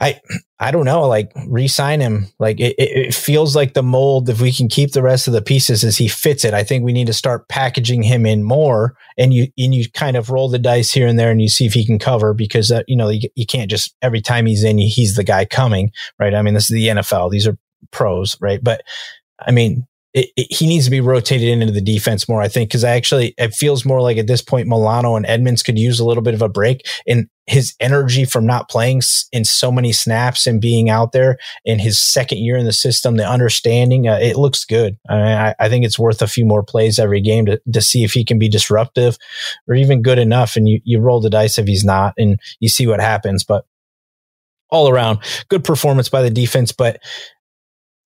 I 0.00 0.20
I 0.60 0.72
don't 0.72 0.86
know, 0.86 1.02
like 1.02 1.30
re-sign 1.46 2.00
him. 2.00 2.26
Like 2.40 2.58
it, 2.58 2.74
it 2.76 3.14
feels 3.14 3.54
like 3.54 3.74
the 3.74 3.82
mold. 3.82 4.28
If 4.28 4.40
we 4.40 4.50
can 4.50 4.66
keep 4.66 4.90
the 4.90 5.04
rest 5.04 5.28
of 5.28 5.32
the 5.32 5.40
pieces 5.40 5.84
as 5.84 5.96
he 5.96 6.08
fits 6.08 6.44
it, 6.44 6.52
I 6.52 6.64
think 6.64 6.82
we 6.82 6.92
need 6.92 7.06
to 7.06 7.12
start 7.12 7.46
packaging 7.48 8.02
him 8.02 8.26
in 8.26 8.42
more. 8.42 8.96
And 9.16 9.32
you 9.32 9.46
and 9.56 9.72
you 9.72 9.88
kind 9.88 10.16
of 10.16 10.30
roll 10.30 10.48
the 10.48 10.58
dice 10.58 10.90
here 10.90 11.06
and 11.06 11.16
there, 11.16 11.30
and 11.30 11.40
you 11.40 11.48
see 11.48 11.64
if 11.64 11.74
he 11.74 11.86
can 11.86 12.00
cover 12.00 12.34
because 12.34 12.72
you 12.88 12.96
know 12.96 13.08
you, 13.08 13.28
you 13.36 13.46
can't 13.46 13.70
just 13.70 13.94
every 14.02 14.20
time 14.20 14.46
he's 14.46 14.64
in, 14.64 14.78
he's 14.78 15.14
the 15.14 15.22
guy 15.22 15.44
coming, 15.44 15.92
right? 16.18 16.34
I 16.34 16.42
mean, 16.42 16.54
this 16.54 16.64
is 16.64 16.74
the 16.74 16.88
NFL. 16.88 17.30
These 17.30 17.46
are 17.46 17.56
pros, 17.90 18.36
right? 18.40 18.62
But 18.62 18.82
I 19.40 19.50
mean, 19.50 19.86
it, 20.14 20.30
it, 20.36 20.46
he 20.50 20.66
needs 20.66 20.86
to 20.86 20.90
be 20.90 21.00
rotated 21.00 21.48
into 21.48 21.72
the 21.72 21.82
defense 21.82 22.28
more, 22.28 22.40
I 22.40 22.48
think, 22.48 22.70
because 22.70 22.82
I 22.82 22.96
actually, 22.96 23.34
it 23.36 23.54
feels 23.54 23.84
more 23.84 24.00
like 24.00 24.16
at 24.16 24.26
this 24.26 24.40
point, 24.40 24.66
Milano 24.66 25.16
and 25.16 25.26
Edmonds 25.26 25.62
could 25.62 25.78
use 25.78 26.00
a 26.00 26.04
little 26.04 26.22
bit 26.22 26.34
of 26.34 26.40
a 26.40 26.48
break 26.48 26.86
and 27.06 27.28
his 27.46 27.74
energy 27.78 28.24
from 28.24 28.46
not 28.46 28.70
playing 28.70 29.02
in 29.32 29.44
so 29.44 29.70
many 29.70 29.92
snaps 29.92 30.46
and 30.46 30.60
being 30.60 30.88
out 30.88 31.12
there 31.12 31.38
in 31.64 31.78
his 31.78 31.98
second 31.98 32.38
year 32.38 32.56
in 32.56 32.64
the 32.64 32.72
system, 32.72 33.16
the 33.16 33.28
understanding, 33.28 34.08
uh, 34.08 34.18
it 34.20 34.36
looks 34.36 34.64
good. 34.64 34.98
I, 35.08 35.14
mean, 35.14 35.26
I, 35.26 35.54
I, 35.60 35.68
think 35.68 35.84
it's 35.84 35.98
worth 35.98 36.20
a 36.20 36.26
few 36.26 36.44
more 36.44 36.62
plays 36.62 36.98
every 36.98 37.20
game 37.20 37.46
to, 37.46 37.60
to 37.72 37.80
see 37.80 38.02
if 38.02 38.12
he 38.12 38.24
can 38.24 38.38
be 38.38 38.48
disruptive 38.48 39.18
or 39.68 39.74
even 39.74 40.02
good 40.02 40.18
enough. 40.18 40.56
And 40.56 40.68
you, 40.68 40.80
you 40.84 41.00
roll 41.00 41.20
the 41.20 41.30
dice 41.30 41.58
if 41.58 41.66
he's 41.66 41.84
not 41.84 42.14
and 42.18 42.40
you 42.60 42.68
see 42.68 42.86
what 42.86 43.00
happens. 43.00 43.44
But 43.44 43.66
all 44.70 44.88
around, 44.88 45.20
good 45.48 45.64
performance 45.64 46.08
by 46.08 46.22
the 46.22 46.30
defense. 46.30 46.72
But 46.72 47.00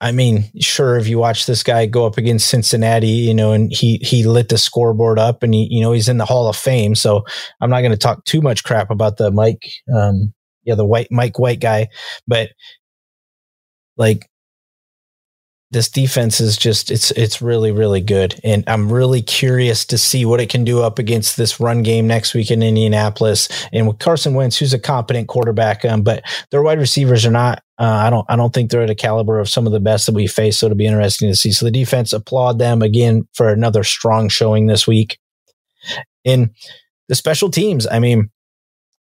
I 0.03 0.11
mean, 0.11 0.51
sure, 0.61 0.99
if 0.99 1.07
you 1.07 1.19
watch 1.19 1.47
this 1.47 1.63
guy 1.63 1.87
go 1.87 2.05
up 2.05 2.19
against 2.19 2.49
Cincinnati, 2.49 3.07
you 3.07 3.33
know, 3.33 3.53
and 3.53 3.73
he 3.73 3.99
he 3.99 4.25
lit 4.25 4.49
the 4.49 4.59
scoreboard 4.59 5.17
up, 5.17 5.45
and 5.45 5.55
he, 5.55 5.69
you 5.71 5.81
know, 5.81 5.93
he's 5.93 6.09
in 6.09 6.19
the 6.19 6.25
Hall 6.25 6.49
of 6.49 6.57
Fame. 6.57 6.97
So 6.97 7.25
I'm 7.61 7.71
not 7.71 7.83
going 7.83 7.93
to 7.93 7.97
talk 7.97 8.25
too 8.25 8.41
much 8.41 8.65
crap 8.65 8.91
about 8.91 9.17
the 9.17 9.31
Mike, 9.31 9.63
um, 9.95 10.35
yeah, 10.65 10.75
the 10.75 10.85
white 10.85 11.07
Mike 11.13 11.39
White 11.39 11.61
guy, 11.61 11.87
but 12.27 12.51
like 13.97 14.29
this 15.73 15.89
defense 15.89 16.41
is 16.41 16.57
just 16.57 16.91
it's 16.91 17.11
it's 17.13 17.43
really 17.43 17.73
really 17.73 18.01
good. 18.01 18.39
And 18.45 18.65
i'm 18.67 18.93
really 18.93 19.23
curious 19.23 19.85
to 19.87 19.99
see 19.99 20.25
what 20.25 20.41
it 20.41 20.49
can 20.49 20.65
do 20.65 20.83
up 20.83 20.99
against 20.99 21.37
this 21.37 21.59
run 21.59 21.83
game 21.83 22.07
next 22.07 22.35
week 22.35 22.51
in 22.51 22.63
indianapolis 22.63 23.49
and 23.73 23.89
with 23.89 23.99
carson 23.99 24.35
wentz 24.35 24.57
who's 24.57 24.75
a 24.75 24.79
competent 24.79 25.29
quarterback 25.29 25.85
um, 25.85 26.03
but 26.03 26.23
their 26.51 26.63
wide 26.63 26.79
receivers 26.79 27.27
are 27.27 27.31
not 27.31 27.63
uh, 27.79 27.85
i 27.85 28.11
don't 28.11 28.27
i 28.29 28.37
don't 28.37 28.55
think 28.55 28.71
they're 28.71 28.83
at 28.83 28.91
a 28.91 28.95
caliber 28.95 29.39
of 29.39 29.49
some 29.49 29.67
of 29.67 29.73
the 29.73 29.81
best 29.81 30.07
that 30.07 30.15
we 30.15 30.27
face. 30.27 30.59
So 30.59 30.67
it'll 30.67 30.77
be 30.77 30.87
interesting 30.87 31.29
to 31.31 31.37
see. 31.37 31.53
So 31.53 31.65
the 31.65 31.71
defense 31.71 32.13
applaud 32.13 32.59
them 32.59 32.83
again 32.83 33.27
for 33.35 33.49
another 33.49 33.83
strong 33.85 34.29
showing 34.29 34.67
this 34.67 34.87
week. 34.87 35.19
In 36.25 36.55
the 37.13 37.17
special 37.17 37.51
teams 37.51 37.87
i 37.87 37.99
mean 37.99 38.31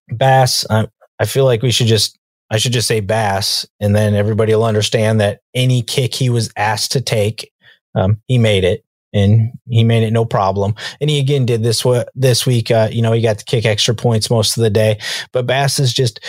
bass 0.09 0.65
uh, 0.71 0.87
i 1.19 1.27
feel 1.27 1.45
like 1.45 1.63
we 1.63 1.71
should 1.71 1.87
just 1.87 2.18
I 2.51 2.57
should 2.59 2.73
just 2.73 2.89
say 2.89 3.01
Bass, 3.01 3.67
and 3.81 3.95
then 3.95 4.15
everybody 4.15 4.55
will 4.55 4.65
understand 4.65 5.21
that 5.21 5.41
any 5.55 5.83
kick 5.83 6.15
he 6.15 6.31
was 6.31 6.51
asked 6.57 6.93
to 6.93 7.01
take, 7.01 7.53
um, 7.95 8.21
he 8.27 8.39
made 8.39 8.65
it, 8.65 8.85
and 9.13 9.53
he 9.69 9.85
made 9.85 10.03
it 10.03 10.13
no 10.13 10.25
problem. 10.25 10.75
And 11.01 11.11
he 11.11 11.19
again 11.19 11.47
did 11.47 11.63
this 11.63 11.85
what 11.85 12.09
this 12.15 12.47
week. 12.47 12.71
Uh, 12.71 12.89
you 12.91 13.03
know, 13.03 13.13
he 13.13 13.21
got 13.21 13.39
to 13.39 13.45
kick 13.45 13.67
extra 13.67 13.95
points 13.95 14.31
most 14.31 14.57
of 14.57 14.63
the 14.63 14.71
day, 14.71 14.99
but 15.33 15.47
Bass 15.47 15.79
is 15.79 15.93
just. 15.93 16.21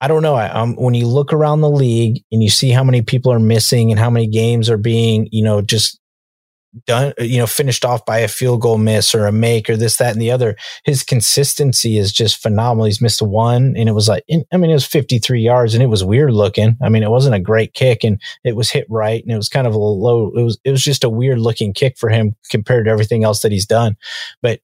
I 0.00 0.08
don't 0.08 0.22
know. 0.22 0.36
Um, 0.36 0.74
when 0.74 0.92
you 0.92 1.06
look 1.06 1.32
around 1.32 1.62
the 1.62 1.70
league 1.70 2.22
and 2.30 2.42
you 2.42 2.50
see 2.50 2.70
how 2.70 2.84
many 2.84 3.00
people 3.00 3.32
are 3.32 3.38
missing 3.38 3.90
and 3.90 3.98
how 3.98 4.10
many 4.10 4.26
games 4.26 4.68
are 4.68 4.76
being, 4.76 5.28
you 5.32 5.42
know, 5.42 5.62
just 5.62 5.98
done, 6.86 7.12
uh, 7.18 7.22
you 7.22 7.38
know, 7.38 7.46
finished 7.46 7.84
off 7.84 8.04
by 8.04 8.18
a 8.18 8.28
field 8.28 8.60
goal 8.60 8.78
miss 8.78 9.14
or 9.14 9.26
a 9.26 9.32
make 9.32 9.70
or 9.70 9.76
this, 9.76 9.96
that, 9.96 10.12
and 10.12 10.20
the 10.20 10.30
other. 10.30 10.56
His 10.84 11.02
consistency 11.02 11.98
is 11.98 12.12
just 12.12 12.42
phenomenal. 12.42 12.86
He's 12.86 13.00
missed 13.00 13.22
one 13.22 13.74
and 13.76 13.88
it 13.88 13.92
was 13.92 14.08
like, 14.08 14.24
I 14.52 14.56
mean, 14.56 14.70
it 14.70 14.74
was 14.74 14.86
53 14.86 15.40
yards 15.40 15.74
and 15.74 15.82
it 15.82 15.88
was 15.88 16.04
weird 16.04 16.32
looking. 16.32 16.76
I 16.82 16.88
mean, 16.88 17.02
it 17.02 17.10
wasn't 17.10 17.34
a 17.34 17.40
great 17.40 17.74
kick 17.74 18.04
and 18.04 18.20
it 18.44 18.56
was 18.56 18.70
hit 18.70 18.86
right 18.88 19.22
and 19.22 19.32
it 19.32 19.36
was 19.36 19.48
kind 19.48 19.66
of 19.66 19.74
a 19.74 19.78
low. 19.78 20.32
It 20.36 20.42
was, 20.42 20.58
it 20.64 20.70
was 20.70 20.82
just 20.82 21.04
a 21.04 21.10
weird 21.10 21.38
looking 21.38 21.72
kick 21.72 21.96
for 21.98 22.08
him 22.08 22.36
compared 22.50 22.86
to 22.86 22.90
everything 22.90 23.24
else 23.24 23.42
that 23.42 23.52
he's 23.52 23.66
done. 23.66 23.96
But 24.42 24.60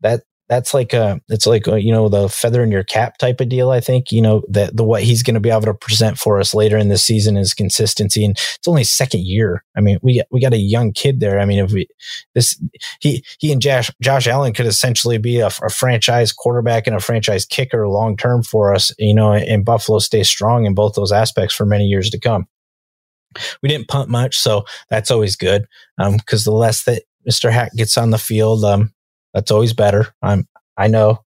that, 0.00 0.22
that's 0.50 0.74
like 0.74 0.92
a 0.92 1.20
it's 1.28 1.46
like 1.46 1.68
a, 1.68 1.80
you 1.80 1.92
know 1.92 2.08
the 2.08 2.28
feather 2.28 2.62
in 2.62 2.72
your 2.72 2.82
cap 2.82 3.16
type 3.18 3.40
of 3.40 3.48
deal 3.48 3.70
i 3.70 3.80
think 3.80 4.10
you 4.10 4.20
know 4.20 4.42
that 4.48 4.76
the 4.76 4.82
what 4.82 5.02
he's 5.02 5.22
going 5.22 5.34
to 5.34 5.40
be 5.40 5.48
able 5.48 5.60
to 5.62 5.72
present 5.72 6.18
for 6.18 6.40
us 6.40 6.52
later 6.52 6.76
in 6.76 6.88
the 6.88 6.98
season 6.98 7.36
is 7.36 7.54
consistency 7.54 8.24
and 8.24 8.36
it's 8.36 8.68
only 8.68 8.82
second 8.82 9.22
year 9.24 9.64
i 9.76 9.80
mean 9.80 9.98
we 10.02 10.22
we 10.32 10.40
got 10.40 10.52
a 10.52 10.58
young 10.58 10.92
kid 10.92 11.20
there 11.20 11.38
i 11.38 11.44
mean 11.44 11.64
if 11.64 11.72
we 11.72 11.86
this 12.34 12.60
he 13.00 13.24
he 13.38 13.52
and 13.52 13.62
josh 13.62 13.90
josh 14.02 14.26
allen 14.26 14.52
could 14.52 14.66
essentially 14.66 15.18
be 15.18 15.38
a, 15.38 15.46
a 15.46 15.70
franchise 15.70 16.32
quarterback 16.32 16.86
and 16.86 16.96
a 16.96 17.00
franchise 17.00 17.46
kicker 17.46 17.88
long 17.88 18.16
term 18.16 18.42
for 18.42 18.74
us 18.74 18.92
you 18.98 19.14
know 19.14 19.32
and 19.32 19.64
buffalo 19.64 20.00
stays 20.00 20.28
strong 20.28 20.66
in 20.66 20.74
both 20.74 20.94
those 20.94 21.12
aspects 21.12 21.54
for 21.54 21.64
many 21.64 21.86
years 21.86 22.10
to 22.10 22.18
come 22.18 22.46
we 23.62 23.68
didn't 23.68 23.86
punt 23.86 24.08
much 24.08 24.36
so 24.36 24.64
that's 24.88 25.12
always 25.12 25.36
good 25.36 25.66
because 25.96 26.46
um, 26.46 26.52
the 26.52 26.56
less 26.56 26.82
that 26.84 27.04
Mr. 27.28 27.50
Haack 27.52 27.72
gets 27.76 27.98
on 27.98 28.08
the 28.08 28.16
field, 28.16 28.64
um, 28.64 28.94
that's 29.34 29.50
always 29.50 29.72
better. 29.72 30.06
I'm, 30.22 30.46
I 30.76 30.88
know 30.88 31.24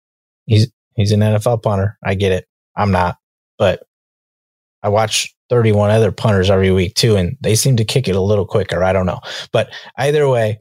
he's, 0.47 0.71
he's 0.95 1.13
an 1.13 1.21
NFL 1.21 1.63
punter. 1.63 1.99
I 2.05 2.15
get 2.15 2.33
it. 2.33 2.47
I'm 2.77 2.91
not, 2.91 3.17
but 3.59 3.83
I 4.83 4.89
watch 4.89 5.35
31 5.51 5.91
other 5.91 6.13
punters 6.13 6.51
every 6.51 6.71
week 6.71 6.95
too, 6.95 7.17
and 7.17 7.37
they 7.41 7.55
seem 7.55 7.77
to 7.77 7.85
kick 7.85 8.09
it 8.09 8.17
a 8.17 8.21
little 8.21 8.47
quicker. 8.47 8.85
I 8.85 8.93
don't 8.93 9.07
know, 9.07 9.21
but 9.53 9.71
either 9.97 10.29
way, 10.29 10.61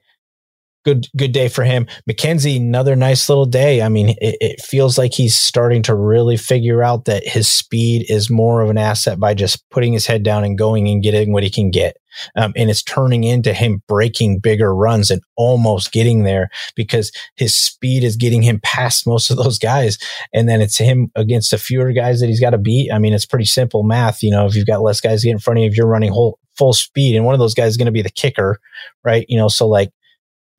good 0.88 1.08
good 1.18 1.34
day 1.34 1.50
for 1.50 1.66
him. 1.66 1.86
McKenzie, 2.10 2.56
another 2.56 2.96
nice 2.96 3.28
little 3.28 3.46
day. 3.46 3.82
I 3.82 3.90
mean, 3.90 4.10
it, 4.22 4.38
it, 4.40 4.62
feels 4.62 4.98
like 4.98 5.14
he's 5.14 5.38
starting 5.38 5.84
to 5.84 5.94
really 5.94 6.38
figure 6.38 6.82
out 6.82 7.06
that 7.06 7.28
his 7.28 7.48
speed 7.48 8.06
is 8.10 8.30
more 8.30 8.62
of 8.62 8.70
an 8.70 8.78
asset 8.78 9.20
by 9.20 9.34
just 9.34 9.70
putting 9.70 9.92
his 9.92 10.08
head 10.08 10.24
down 10.24 10.46
and 10.46 10.58
going 10.58 10.88
and 10.88 11.04
getting 11.04 11.34
what 11.34 11.44
he 11.44 11.50
can 11.50 11.72
get. 11.72 11.98
Um, 12.38 12.54
and 12.56 12.70
it's 12.70 12.82
turning 12.82 13.26
into 13.26 13.54
him 13.54 13.84
breaking 13.88 14.40
bigger 14.40 14.74
runs 14.74 15.12
and 15.12 15.22
almost 15.36 15.92
getting 15.92 16.24
there 16.24 16.50
because 16.76 17.12
his 17.36 17.54
speed 17.54 18.06
is 18.06 18.16
getting 18.16 18.42
him 18.42 18.62
past 18.64 19.06
most 19.06 19.30
of 19.30 19.36
those 19.36 19.60
guys. 19.60 19.98
And 20.34 20.48
then 20.48 20.62
it's 20.62 20.78
him 20.78 21.12
against 21.16 21.52
a 21.52 21.58
fewer 21.58 21.92
guys 21.92 22.22
that 22.22 22.28
he's 22.28 22.40
got 22.40 22.52
to 22.52 22.58
beat. 22.58 22.92
I 22.94 22.98
mean, 22.98 23.14
it's 23.14 23.26
pretty 23.26 23.46
simple 23.46 23.84
math. 23.84 24.24
You 24.24 24.32
know, 24.32 24.46
if 24.46 24.56
you've 24.56 24.66
got 24.66 24.82
less 24.82 25.02
guys 25.02 25.24
get 25.24 25.32
in 25.32 25.40
front 25.40 25.60
of 25.60 25.64
you, 25.64 25.70
if 25.70 25.76
you're 25.76 25.86
running 25.86 26.14
whole, 26.14 26.40
full 26.58 26.74
speed 26.74 27.16
and 27.16 27.26
one 27.26 27.36
of 27.36 27.40
those 27.40 27.54
guys 27.54 27.72
is 27.72 27.78
going 27.78 27.86
to 27.86 27.92
be 27.92 28.02
the 28.02 28.10
kicker, 28.10 28.60
right? 29.04 29.26
You 29.30 29.38
know, 29.38 29.48
so 29.48 29.68
like 29.68 29.92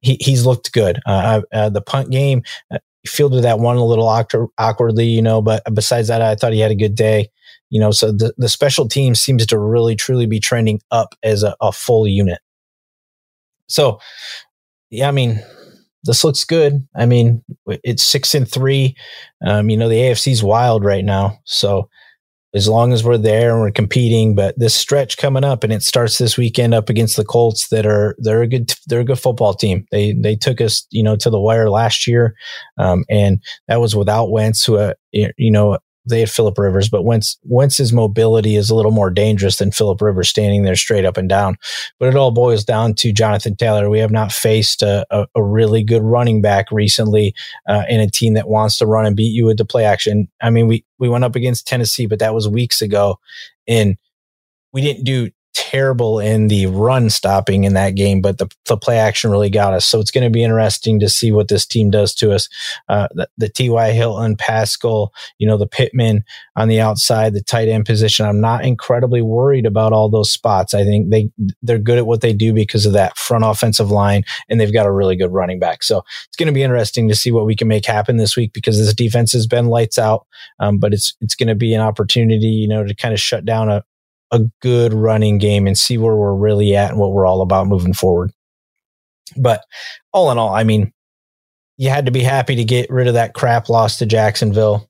he, 0.01 0.17
he's 0.21 0.47
looked 0.47 0.73
good. 0.73 1.01
Uh, 1.07 1.43
uh, 1.53 1.69
the 1.69 1.83
punt 1.83 2.11
game, 2.11 2.43
uh, 2.71 2.79
fielded 3.07 3.45
that 3.45 3.59
one 3.59 3.77
a 3.77 3.85
little 3.85 4.09
awkwardly, 4.59 5.07
you 5.07 5.23
know, 5.23 5.41
but 5.41 5.63
besides 5.75 6.09
that, 6.09 6.23
I 6.23 6.35
thought 6.35 6.53
he 6.53 6.61
had 6.61 6.71
a 6.71 6.77
good 6.77 6.95
day. 6.95 7.31
You 7.71 7.81
know, 7.81 7.91
so 7.91 8.13
the, 8.13 8.33
the 8.39 8.49
special 8.49 8.89
team 8.89 9.15
seems 9.15 9.45
to 9.47 9.59
really 9.59 9.95
truly 9.95 10.27
be 10.27 10.41
trending 10.41 10.81
up 10.91 11.15
as 11.23 11.43
a, 11.43 11.55
a 11.61 11.71
full 11.71 12.07
unit. 12.07 12.41
So, 13.67 14.01
yeah, 14.91 15.09
I 15.09 15.11
mean, 15.11 15.43
this 16.05 16.25
looks 16.25 16.45
good. 16.45 16.87
I 16.97 17.05
mean, 17.05 17.45
it's 17.67 18.03
six 18.03 18.35
and 18.35 18.51
three. 18.51 18.97
Um, 19.47 19.69
you 19.69 19.77
know, 19.77 19.89
the 19.89 19.97
AFC's 19.97 20.43
wild 20.43 20.85
right 20.85 21.05
now. 21.05 21.39
So 21.45 21.91
as 22.55 22.69
long 22.69 22.93
as 22.93 23.05
we're 23.05 23.19
there 23.19 23.53
and 23.53 23.61
we're 23.61 23.71
competing. 23.71 24.35
But 24.35 24.59
this 24.59 24.75
stretch 24.75 25.17
coming 25.17 25.45
up, 25.45 25.65
and 25.65 25.73
it 25.73 25.83
starts 25.83 26.19
this 26.19 26.37
weekend 26.37 26.75
up 26.75 26.89
against 26.89 27.17
the 27.17 27.25
Colts 27.25 27.69
that 27.69 27.87
are 27.87 28.17
they're 28.19 28.43
a 28.43 28.49
good 28.49 28.73
they're 28.87 29.01
a 29.01 29.05
good 29.05 29.19
football 29.19 29.55
team. 29.55 29.87
They 29.91 30.13
they 30.13 30.37
took 30.37 30.61
us 30.61 30.87
you 30.91 31.03
know 31.03 31.17
to 31.17 31.31
the 31.31 31.41
wire 31.41 31.71
last 31.71 32.07
year, 32.07 32.35
um, 32.79 33.05
and 33.09 33.43
that 33.69 33.81
was 33.81 33.95
without 33.95 34.31
Wentz, 34.31 34.65
who 34.65 34.77
uh, 34.77 34.95
you 35.13 35.51
know 35.51 35.79
they 36.09 36.21
had 36.21 36.31
Philip 36.31 36.59
Rivers, 36.59 36.89
but 36.89 37.05
Wentz, 37.05 37.39
Wentz's 37.45 37.93
mobility 37.93 38.57
is 38.57 38.71
a 38.71 38.75
little 38.75 38.91
more 38.91 39.11
dangerous 39.11 39.57
than 39.57 39.71
Philip 39.71 40.01
Rivers 40.01 40.29
standing 40.29 40.63
there 40.63 40.77
straight 40.77 41.05
up 41.05 41.17
and 41.17 41.29
down. 41.29 41.57
But 41.99 42.09
it 42.09 42.17
all 42.17 42.31
boils 42.31 42.65
down 42.65 42.95
to 42.95 43.13
Jonathan 43.13 43.57
Taylor. 43.57 43.89
We 43.91 44.01
have 44.01 44.11
not 44.11 44.33
faced 44.33 44.83
a, 44.83 45.07
a, 45.11 45.27
a 45.35 45.43
really 45.43 45.83
good 45.83 46.03
running 46.03 46.41
back 46.43 46.71
recently 46.71 47.35
uh, 47.69 47.85
in 47.89 48.01
a 48.01 48.11
team 48.11 48.35
that 48.35 48.49
wants 48.49 48.79
to 48.79 48.87
run 48.87 49.07
and 49.07 49.17
beat 49.17 49.35
you 49.35 49.47
with 49.47 49.59
the 49.59 49.65
play 49.65 49.85
action. 49.85 50.29
I 50.41 50.51
mean, 50.51 50.67
we 50.67 50.85
we 50.99 51.09
went 51.09 51.25
up 51.25 51.37
against 51.37 51.67
Tennessee, 51.67 52.07
but 52.07 52.19
that 52.19 52.35
was 52.35 52.49
weeks 52.49 52.83
ago, 52.83 53.19
and 53.67 53.97
we 54.73 54.81
didn't 54.81 55.05
do 55.05 55.31
terrible 55.59 56.21
in 56.21 56.47
the 56.47 56.67
run 56.67 57.11
stopping 57.11 57.65
in 57.65 57.75
that 57.75 57.97
game, 57.97 58.21
but 58.21 58.39
the, 58.39 58.47
the 58.67 58.77
play 58.77 58.97
action 58.97 59.29
really 59.29 59.51
got 59.51 59.75
us. 59.75 59.85
So 59.85 59.99
it's 59.99 60.13
going 60.13 60.23
to 60.23 60.31
be 60.31 60.45
interesting 60.45 61.01
to 61.01 61.09
see 61.09 61.33
what 61.33 61.49
this 61.49 61.67
team 61.67 61.91
does 61.91 62.15
to 62.15 62.31
us. 62.31 62.49
Uh, 62.89 63.09
the, 63.13 63.29
the 63.39 63.49
T.Y. 63.49 63.91
Hilton, 63.91 64.37
Pascal, 64.37 65.13
you 65.39 65.49
know, 65.49 65.57
the 65.57 65.67
Pittman 65.67 66.25
on 66.55 66.69
the 66.69 66.81
outside, 66.81 67.35
the 67.35 67.43
tight 67.43 67.67
end 67.67 67.87
position. 67.87 68.25
I'm 68.25 68.41
not 68.41 68.65
incredibly 68.65 69.21
worried 69.21 69.67
about 69.67 69.93
all 69.93 70.09
those 70.09 70.31
spots. 70.31 70.75
I 70.75 70.85
think 70.85 71.11
they, 71.11 71.29
they're 71.61 71.79
good 71.79 71.99
at 71.99 72.07
what 72.07 72.21
they 72.21 72.33
do 72.33 72.53
because 72.53 72.87
of 72.87 72.93
that 72.93 73.19
front 73.19 73.45
offensive 73.45 73.91
line 73.91 74.23
and 74.49 74.61
they've 74.61 74.73
got 74.73 74.87
a 74.87 74.93
really 74.93 75.17
good 75.17 75.33
running 75.33 75.59
back. 75.59 75.83
So 75.83 76.05
it's 76.29 76.37
going 76.37 76.47
to 76.47 76.53
be 76.53 76.63
interesting 76.63 77.09
to 77.09 77.17
see 77.17 77.33
what 77.33 77.47
we 77.47 77.57
can 77.57 77.67
make 77.67 77.85
happen 77.85 78.17
this 78.17 78.37
week 78.37 78.53
because 78.53 78.79
this 78.79 78.95
defense 78.95 79.33
has 79.33 79.49
been 79.49 79.67
lights 79.67 79.99
out. 79.99 80.25
Um, 80.61 80.79
but 80.79 80.95
it's, 80.95 81.17
it's 81.21 81.35
going 81.35 81.49
to 81.49 81.57
be 81.57 81.75
an 81.75 81.81
opportunity, 81.81 82.47
you 82.47 82.69
know, 82.69 82.85
to 82.85 82.95
kind 82.95 83.13
of 83.13 83.19
shut 83.19 83.45
down 83.45 83.69
a, 83.69 83.83
a 84.31 84.41
good 84.61 84.93
running 84.93 85.39
game 85.39 85.67
and 85.67 85.77
see 85.77 85.99
where 85.99 86.17
we're 86.17 86.35
really 86.35 86.77
at 86.77 86.91
and 86.91 86.99
what 86.99 87.13
we're 87.13 87.27
all 87.27 87.43
about 87.43 87.67
moving 87.67 87.95
forward. 87.95 88.33
But 89.37 89.63
all 90.13 90.31
in 90.31 90.39
all, 90.39 90.55
I 90.55 90.65
mean, 90.65 90.93
you 91.77 91.91
had 91.91 92.07
to 92.07 92.13
be 92.13 92.23
happy 92.23 92.57
to 92.57 92.65
get 92.65 92.91
rid 92.91 93.07
of 93.07 93.15
that 93.15 93.35
crap 93.35 93.69
loss 93.69 93.99
to 93.99 94.07
Jacksonville. 94.07 94.89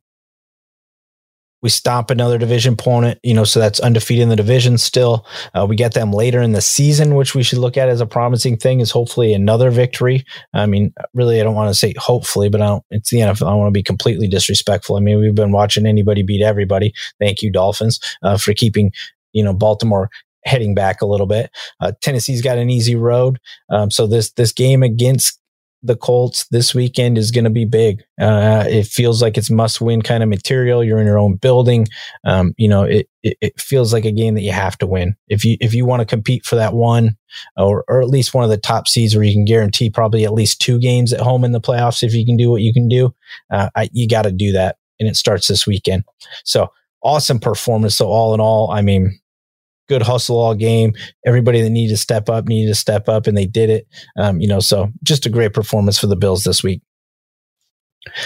We 1.60 1.70
stomp 1.70 2.10
another 2.10 2.38
division 2.38 2.74
opponent, 2.74 3.18
you 3.24 3.34
know, 3.34 3.42
so 3.42 3.58
that's 3.58 3.80
undefeated 3.80 4.22
in 4.22 4.28
the 4.28 4.36
division 4.36 4.78
still. 4.78 5.26
Uh, 5.52 5.66
we 5.68 5.74
get 5.74 5.92
them 5.92 6.12
later 6.12 6.40
in 6.40 6.52
the 6.52 6.60
season, 6.60 7.16
which 7.16 7.34
we 7.34 7.42
should 7.42 7.58
look 7.58 7.76
at 7.76 7.88
as 7.88 8.00
a 8.00 8.06
promising 8.06 8.56
thing, 8.56 8.78
is 8.78 8.92
hopefully 8.92 9.34
another 9.34 9.72
victory. 9.72 10.24
I 10.54 10.66
mean, 10.66 10.94
really, 11.14 11.40
I 11.40 11.42
don't 11.42 11.56
want 11.56 11.68
to 11.68 11.74
say 11.74 11.94
hopefully, 11.98 12.48
but 12.48 12.62
I 12.62 12.66
don't, 12.66 12.84
it's 12.90 13.10
the 13.10 13.18
NFL. 13.18 13.50
I 13.50 13.54
want 13.54 13.66
to 13.68 13.72
be 13.72 13.82
completely 13.82 14.28
disrespectful. 14.28 14.96
I 14.96 15.00
mean, 15.00 15.18
we've 15.18 15.34
been 15.34 15.50
watching 15.50 15.84
anybody 15.84 16.22
beat 16.22 16.42
everybody. 16.42 16.94
Thank 17.18 17.42
you, 17.42 17.50
Dolphins, 17.50 17.98
uh, 18.22 18.38
for 18.38 18.54
keeping 18.54 18.92
you 19.38 19.44
know, 19.44 19.54
Baltimore 19.54 20.10
heading 20.44 20.74
back 20.74 21.00
a 21.00 21.06
little 21.06 21.26
bit. 21.26 21.50
Uh, 21.80 21.92
Tennessee's 22.00 22.42
got 22.42 22.58
an 22.58 22.70
easy 22.70 22.96
road. 22.96 23.38
Um, 23.70 23.88
so 23.88 24.08
this, 24.08 24.32
this 24.32 24.52
game 24.52 24.82
against 24.82 25.38
the 25.80 25.94
Colts 25.94 26.44
this 26.48 26.74
weekend 26.74 27.16
is 27.16 27.30
going 27.30 27.44
to 27.44 27.50
be 27.50 27.64
big. 27.64 28.02
Uh, 28.20 28.64
it 28.68 28.86
feels 28.86 29.22
like 29.22 29.38
it's 29.38 29.48
must 29.48 29.80
win 29.80 30.02
kind 30.02 30.24
of 30.24 30.28
material. 30.28 30.82
You're 30.82 30.98
in 30.98 31.06
your 31.06 31.20
own 31.20 31.36
building. 31.36 31.86
Um, 32.24 32.52
you 32.56 32.66
know, 32.66 32.82
it, 32.82 33.08
it, 33.22 33.36
it, 33.40 33.60
feels 33.60 33.92
like 33.92 34.04
a 34.04 34.10
game 34.10 34.34
that 34.34 34.42
you 34.42 34.50
have 34.50 34.76
to 34.78 34.88
win. 34.88 35.14
If 35.28 35.44
you, 35.44 35.56
if 35.60 35.74
you 35.74 35.86
want 35.86 36.00
to 36.00 36.06
compete 36.06 36.44
for 36.44 36.56
that 36.56 36.74
one 36.74 37.16
or, 37.56 37.84
or 37.86 38.02
at 38.02 38.08
least 38.08 38.34
one 38.34 38.42
of 38.42 38.50
the 38.50 38.56
top 38.56 38.88
seeds 38.88 39.14
where 39.14 39.24
you 39.24 39.32
can 39.32 39.44
guarantee 39.44 39.88
probably 39.88 40.24
at 40.24 40.32
least 40.32 40.60
two 40.60 40.80
games 40.80 41.12
at 41.12 41.20
home 41.20 41.44
in 41.44 41.52
the 41.52 41.60
playoffs, 41.60 42.02
if 42.02 42.12
you 42.12 42.26
can 42.26 42.36
do 42.36 42.50
what 42.50 42.62
you 42.62 42.72
can 42.72 42.88
do, 42.88 43.14
uh, 43.52 43.70
I, 43.76 43.88
you 43.92 44.08
got 44.08 44.22
to 44.22 44.32
do 44.32 44.50
that. 44.52 44.78
And 44.98 45.08
it 45.08 45.14
starts 45.14 45.46
this 45.46 45.64
weekend. 45.64 46.02
So 46.44 46.72
awesome 47.04 47.38
performance. 47.38 47.94
So 47.94 48.08
all 48.08 48.34
in 48.34 48.40
all, 48.40 48.70
I 48.72 48.82
mean, 48.82 49.20
good 49.88 50.02
hustle 50.02 50.38
all 50.38 50.54
game. 50.54 50.94
Everybody 51.26 51.60
that 51.62 51.70
needed 51.70 51.92
to 51.92 51.96
step 51.96 52.28
up 52.28 52.46
needed 52.46 52.68
to 52.68 52.74
step 52.74 53.08
up, 53.08 53.26
and 53.26 53.36
they 53.36 53.46
did 53.46 53.70
it. 53.70 53.86
Um, 54.18 54.40
you 54.40 54.48
know, 54.48 54.60
so 54.60 54.90
just 55.02 55.26
a 55.26 55.30
great 55.30 55.52
performance 55.52 55.98
for 55.98 56.06
the 56.06 56.16
Bills 56.16 56.44
this 56.44 56.62
week. 56.62 56.82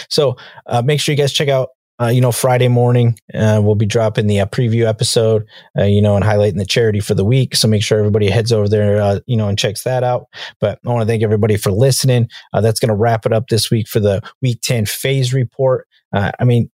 So 0.09 0.37
uh, 0.67 0.83
make 0.83 1.01
sure 1.01 1.13
you 1.13 1.17
guys 1.17 1.33
check 1.33 1.49
out 1.49 1.71
uh, 2.03 2.09
you 2.09 2.21
know, 2.21 2.33
Friday 2.33 2.69
morning, 2.69 3.17
uh, 3.35 3.61
we'll 3.63 3.77
be 3.77 3.87
dropping 3.87 4.27
the 4.27 4.41
uh, 4.41 4.47
preview 4.47 4.87
episode, 4.87 5.47
uh, 5.79 5.85
you 5.85 6.03
know, 6.03 6.17
and 6.17 6.25
highlighting 6.25 6.59
the 6.59 6.67
charity 6.67 6.99
for 6.99 7.15
the 7.15 7.25
week. 7.25 7.55
So 7.55 7.69
make 7.69 7.83
sure 7.83 7.99
everybody 7.99 8.29
heads 8.29 8.51
over 8.51 8.69
there, 8.69 9.01
uh, 9.01 9.21
you 9.27 9.37
know, 9.37 9.49
and 9.49 9.59
checks 9.59 9.85
that 9.85 10.03
out. 10.03 10.27
But 10.59 10.81
I 10.85 10.89
want 10.89 11.03
to 11.03 11.07
thank 11.07 11.23
everybody 11.23 11.57
for 11.57 11.71
listening. 11.71 12.29
That's 12.53 12.81
going 12.81 12.89
to 12.89 12.95
wrap 12.95 13.25
it 13.25 13.33
up 13.33 13.49
this 13.49 13.71
week 13.71 13.89
for 13.89 14.01
the 14.01 14.23
week 14.41 14.61
10 14.63 14.87
phase 14.87 15.33
report. 15.33 15.87
I 16.13 16.45
mean, 16.45 16.71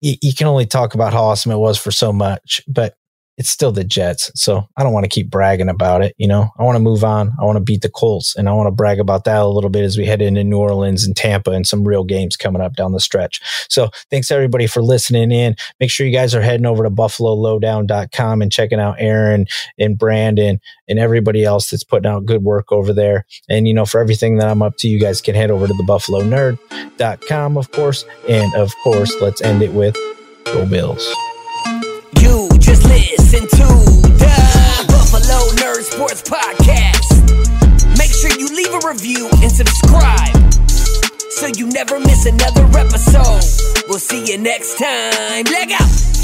you 0.00 0.34
can 0.34 0.48
only 0.48 0.66
talk 0.66 0.94
about 0.94 1.12
how 1.12 1.24
awesome 1.24 1.52
it 1.52 1.58
was 1.58 1.78
for 1.78 1.92
so 1.92 2.12
much, 2.12 2.60
but 2.66 2.96
it's 3.38 3.48
still 3.48 3.72
the 3.72 3.84
Jets. 3.84 4.30
So 4.34 4.68
I 4.76 4.82
don't 4.82 4.92
want 4.92 5.04
to 5.04 5.10
keep 5.10 5.30
bragging 5.30 5.68
about 5.68 6.02
it. 6.02 6.14
You 6.18 6.28
know, 6.28 6.50
I 6.58 6.62
want 6.62 6.76
to 6.76 6.82
move 6.82 7.02
on. 7.02 7.32
I 7.40 7.44
want 7.44 7.56
to 7.56 7.62
beat 7.62 7.82
the 7.82 7.88
Colts 7.88 8.36
and 8.36 8.48
I 8.48 8.52
want 8.52 8.66
to 8.66 8.72
brag 8.72 9.00
about 9.00 9.24
that 9.24 9.42
a 9.42 9.46
little 9.46 9.70
bit 9.70 9.84
as 9.84 9.96
we 9.96 10.04
head 10.04 10.22
into 10.22 10.44
New 10.44 10.58
Orleans 10.58 11.04
and 11.04 11.16
Tampa 11.16 11.50
and 11.52 11.66
some 11.66 11.86
real 11.86 12.04
games 12.04 12.36
coming 12.36 12.62
up 12.62 12.74
down 12.74 12.92
the 12.92 13.00
stretch. 13.00 13.40
So 13.68 13.90
thanks 14.10 14.30
everybody 14.30 14.66
for 14.66 14.82
listening 14.82 15.32
in. 15.32 15.56
Make 15.80 15.90
sure 15.90 16.06
you 16.06 16.12
guys 16.12 16.34
are 16.34 16.42
heading 16.42 16.66
over 16.66 16.82
to 16.84 16.90
buffalolowdown.com 16.90 18.42
and 18.42 18.52
checking 18.52 18.80
out 18.80 18.96
Aaron 18.98 19.46
and 19.78 19.98
Brandon 19.98 20.60
and 20.88 20.98
everybody 20.98 21.44
else 21.44 21.70
that's 21.70 21.84
putting 21.84 22.10
out 22.10 22.26
good 22.26 22.42
work 22.42 22.70
over 22.70 22.92
there. 22.92 23.24
And, 23.48 23.66
you 23.66 23.74
know, 23.74 23.86
for 23.86 24.00
everything 24.00 24.38
that 24.38 24.48
I'm 24.48 24.62
up 24.62 24.76
to, 24.78 24.88
you 24.88 25.00
guys 25.00 25.20
can 25.20 25.34
head 25.34 25.50
over 25.50 25.66
to 25.66 25.74
the 25.74 25.84
buffalonerd.com, 25.84 27.56
of 27.56 27.70
course. 27.72 28.04
And 28.28 28.54
of 28.54 28.72
course, 28.84 29.14
let's 29.20 29.40
end 29.40 29.62
it 29.62 29.72
with 29.72 29.96
Go 30.44 30.66
Bills. 30.66 31.06
You 32.20 32.51
listen 32.92 33.48
to 33.48 33.66
the 34.20 34.84
Buffalo 34.88 35.40
Nerd 35.60 35.82
Sports 35.82 36.22
Podcast. 36.22 37.98
Make 37.98 38.12
sure 38.12 38.30
you 38.38 38.48
leave 38.54 38.72
a 38.72 38.86
review 38.86 39.28
and 39.40 39.50
subscribe 39.50 40.52
so 41.30 41.46
you 41.46 41.66
never 41.68 41.98
miss 41.98 42.26
another 42.26 42.64
episode. 42.78 43.42
We'll 43.88 43.98
see 43.98 44.30
you 44.30 44.38
next 44.38 44.78
time. 44.78 45.44
Leg 45.44 45.72
out. 45.72 46.21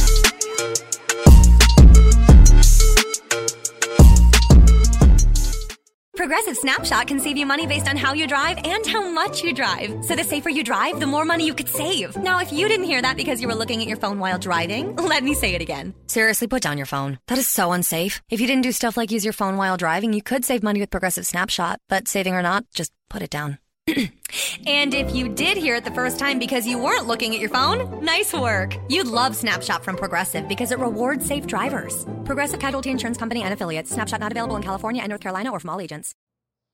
Progressive 6.28 6.58
Snapshot 6.58 7.06
can 7.06 7.20
save 7.20 7.38
you 7.38 7.46
money 7.46 7.66
based 7.66 7.88
on 7.88 7.96
how 7.96 8.12
you 8.12 8.26
drive 8.26 8.58
and 8.62 8.86
how 8.86 9.08
much 9.08 9.42
you 9.42 9.54
drive. 9.54 10.04
So 10.04 10.14
the 10.14 10.22
safer 10.22 10.50
you 10.50 10.62
drive, 10.62 11.00
the 11.00 11.06
more 11.06 11.24
money 11.24 11.46
you 11.46 11.54
could 11.54 11.70
save. 11.70 12.18
Now, 12.18 12.38
if 12.38 12.52
you 12.52 12.68
didn't 12.68 12.84
hear 12.84 13.00
that 13.00 13.16
because 13.16 13.40
you 13.40 13.48
were 13.48 13.54
looking 13.54 13.80
at 13.80 13.88
your 13.88 13.96
phone 13.96 14.18
while 14.18 14.38
driving, 14.38 14.94
let 14.96 15.24
me 15.24 15.32
say 15.32 15.54
it 15.54 15.62
again. 15.62 15.94
Seriously, 16.06 16.46
put 16.46 16.60
down 16.60 16.76
your 16.76 16.84
phone. 16.84 17.18
That 17.28 17.38
is 17.38 17.48
so 17.48 17.72
unsafe. 17.72 18.20
If 18.28 18.42
you 18.42 18.46
didn't 18.46 18.64
do 18.64 18.72
stuff 18.72 18.98
like 18.98 19.10
use 19.10 19.24
your 19.24 19.32
phone 19.32 19.56
while 19.56 19.78
driving, 19.78 20.12
you 20.12 20.22
could 20.22 20.44
save 20.44 20.62
money 20.62 20.80
with 20.80 20.90
Progressive 20.90 21.26
Snapshot. 21.26 21.80
But 21.88 22.08
saving 22.08 22.34
or 22.34 22.42
not, 22.42 22.66
just 22.74 22.92
put 23.08 23.22
it 23.22 23.30
down. 23.30 23.56
and 24.66 24.94
if 24.94 25.14
you 25.14 25.28
did 25.28 25.56
hear 25.56 25.76
it 25.76 25.84
the 25.84 25.90
first 25.90 26.18
time 26.18 26.38
because 26.38 26.66
you 26.66 26.78
weren't 26.78 27.06
looking 27.06 27.34
at 27.34 27.40
your 27.40 27.50
phone, 27.50 28.04
nice 28.04 28.32
work. 28.32 28.76
You'd 28.88 29.06
love 29.06 29.34
Snapshot 29.34 29.84
from 29.84 29.96
Progressive 29.96 30.48
because 30.48 30.72
it 30.72 30.78
rewards 30.78 31.24
safe 31.26 31.46
drivers. 31.46 32.06
Progressive 32.24 32.60
Casualty 32.60 32.90
Insurance 32.90 33.18
Company 33.18 33.42
and 33.42 33.52
affiliates. 33.52 33.90
Snapshot 33.90 34.20
not 34.20 34.32
available 34.32 34.56
in 34.56 34.62
California 34.62 35.02
and 35.02 35.10
North 35.10 35.20
Carolina 35.20 35.50
or 35.50 35.60
from 35.60 35.70
all 35.70 35.80
agents. 35.80 36.14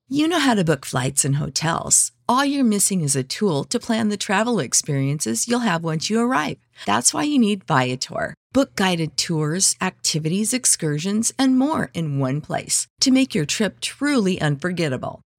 You 0.07 0.27
know 0.27 0.37
how 0.39 0.53
to 0.53 0.63
book 0.63 0.85
flights 0.85 1.25
and 1.25 1.37
hotels. 1.37 2.11
All 2.29 2.45
you're 2.45 2.63
missing 2.63 3.01
is 3.01 3.15
a 3.15 3.23
tool 3.23 3.63
to 3.65 3.79
plan 3.79 4.09
the 4.09 4.17
travel 4.17 4.59
experiences 4.59 5.47
you'll 5.47 5.59
have 5.71 5.83
once 5.83 6.11
you 6.11 6.19
arrive. 6.19 6.57
That's 6.85 7.11
why 7.11 7.23
you 7.23 7.39
need 7.39 7.63
Viator. 7.63 8.35
Book 8.53 8.75
guided 8.75 9.17
tours, 9.17 9.75
activities, 9.81 10.53
excursions, 10.53 11.33
and 11.39 11.57
more 11.57 11.89
in 11.95 12.19
one 12.19 12.39
place 12.39 12.85
to 13.01 13.09
make 13.09 13.33
your 13.33 13.45
trip 13.45 13.79
truly 13.79 14.39
unforgettable. 14.39 15.21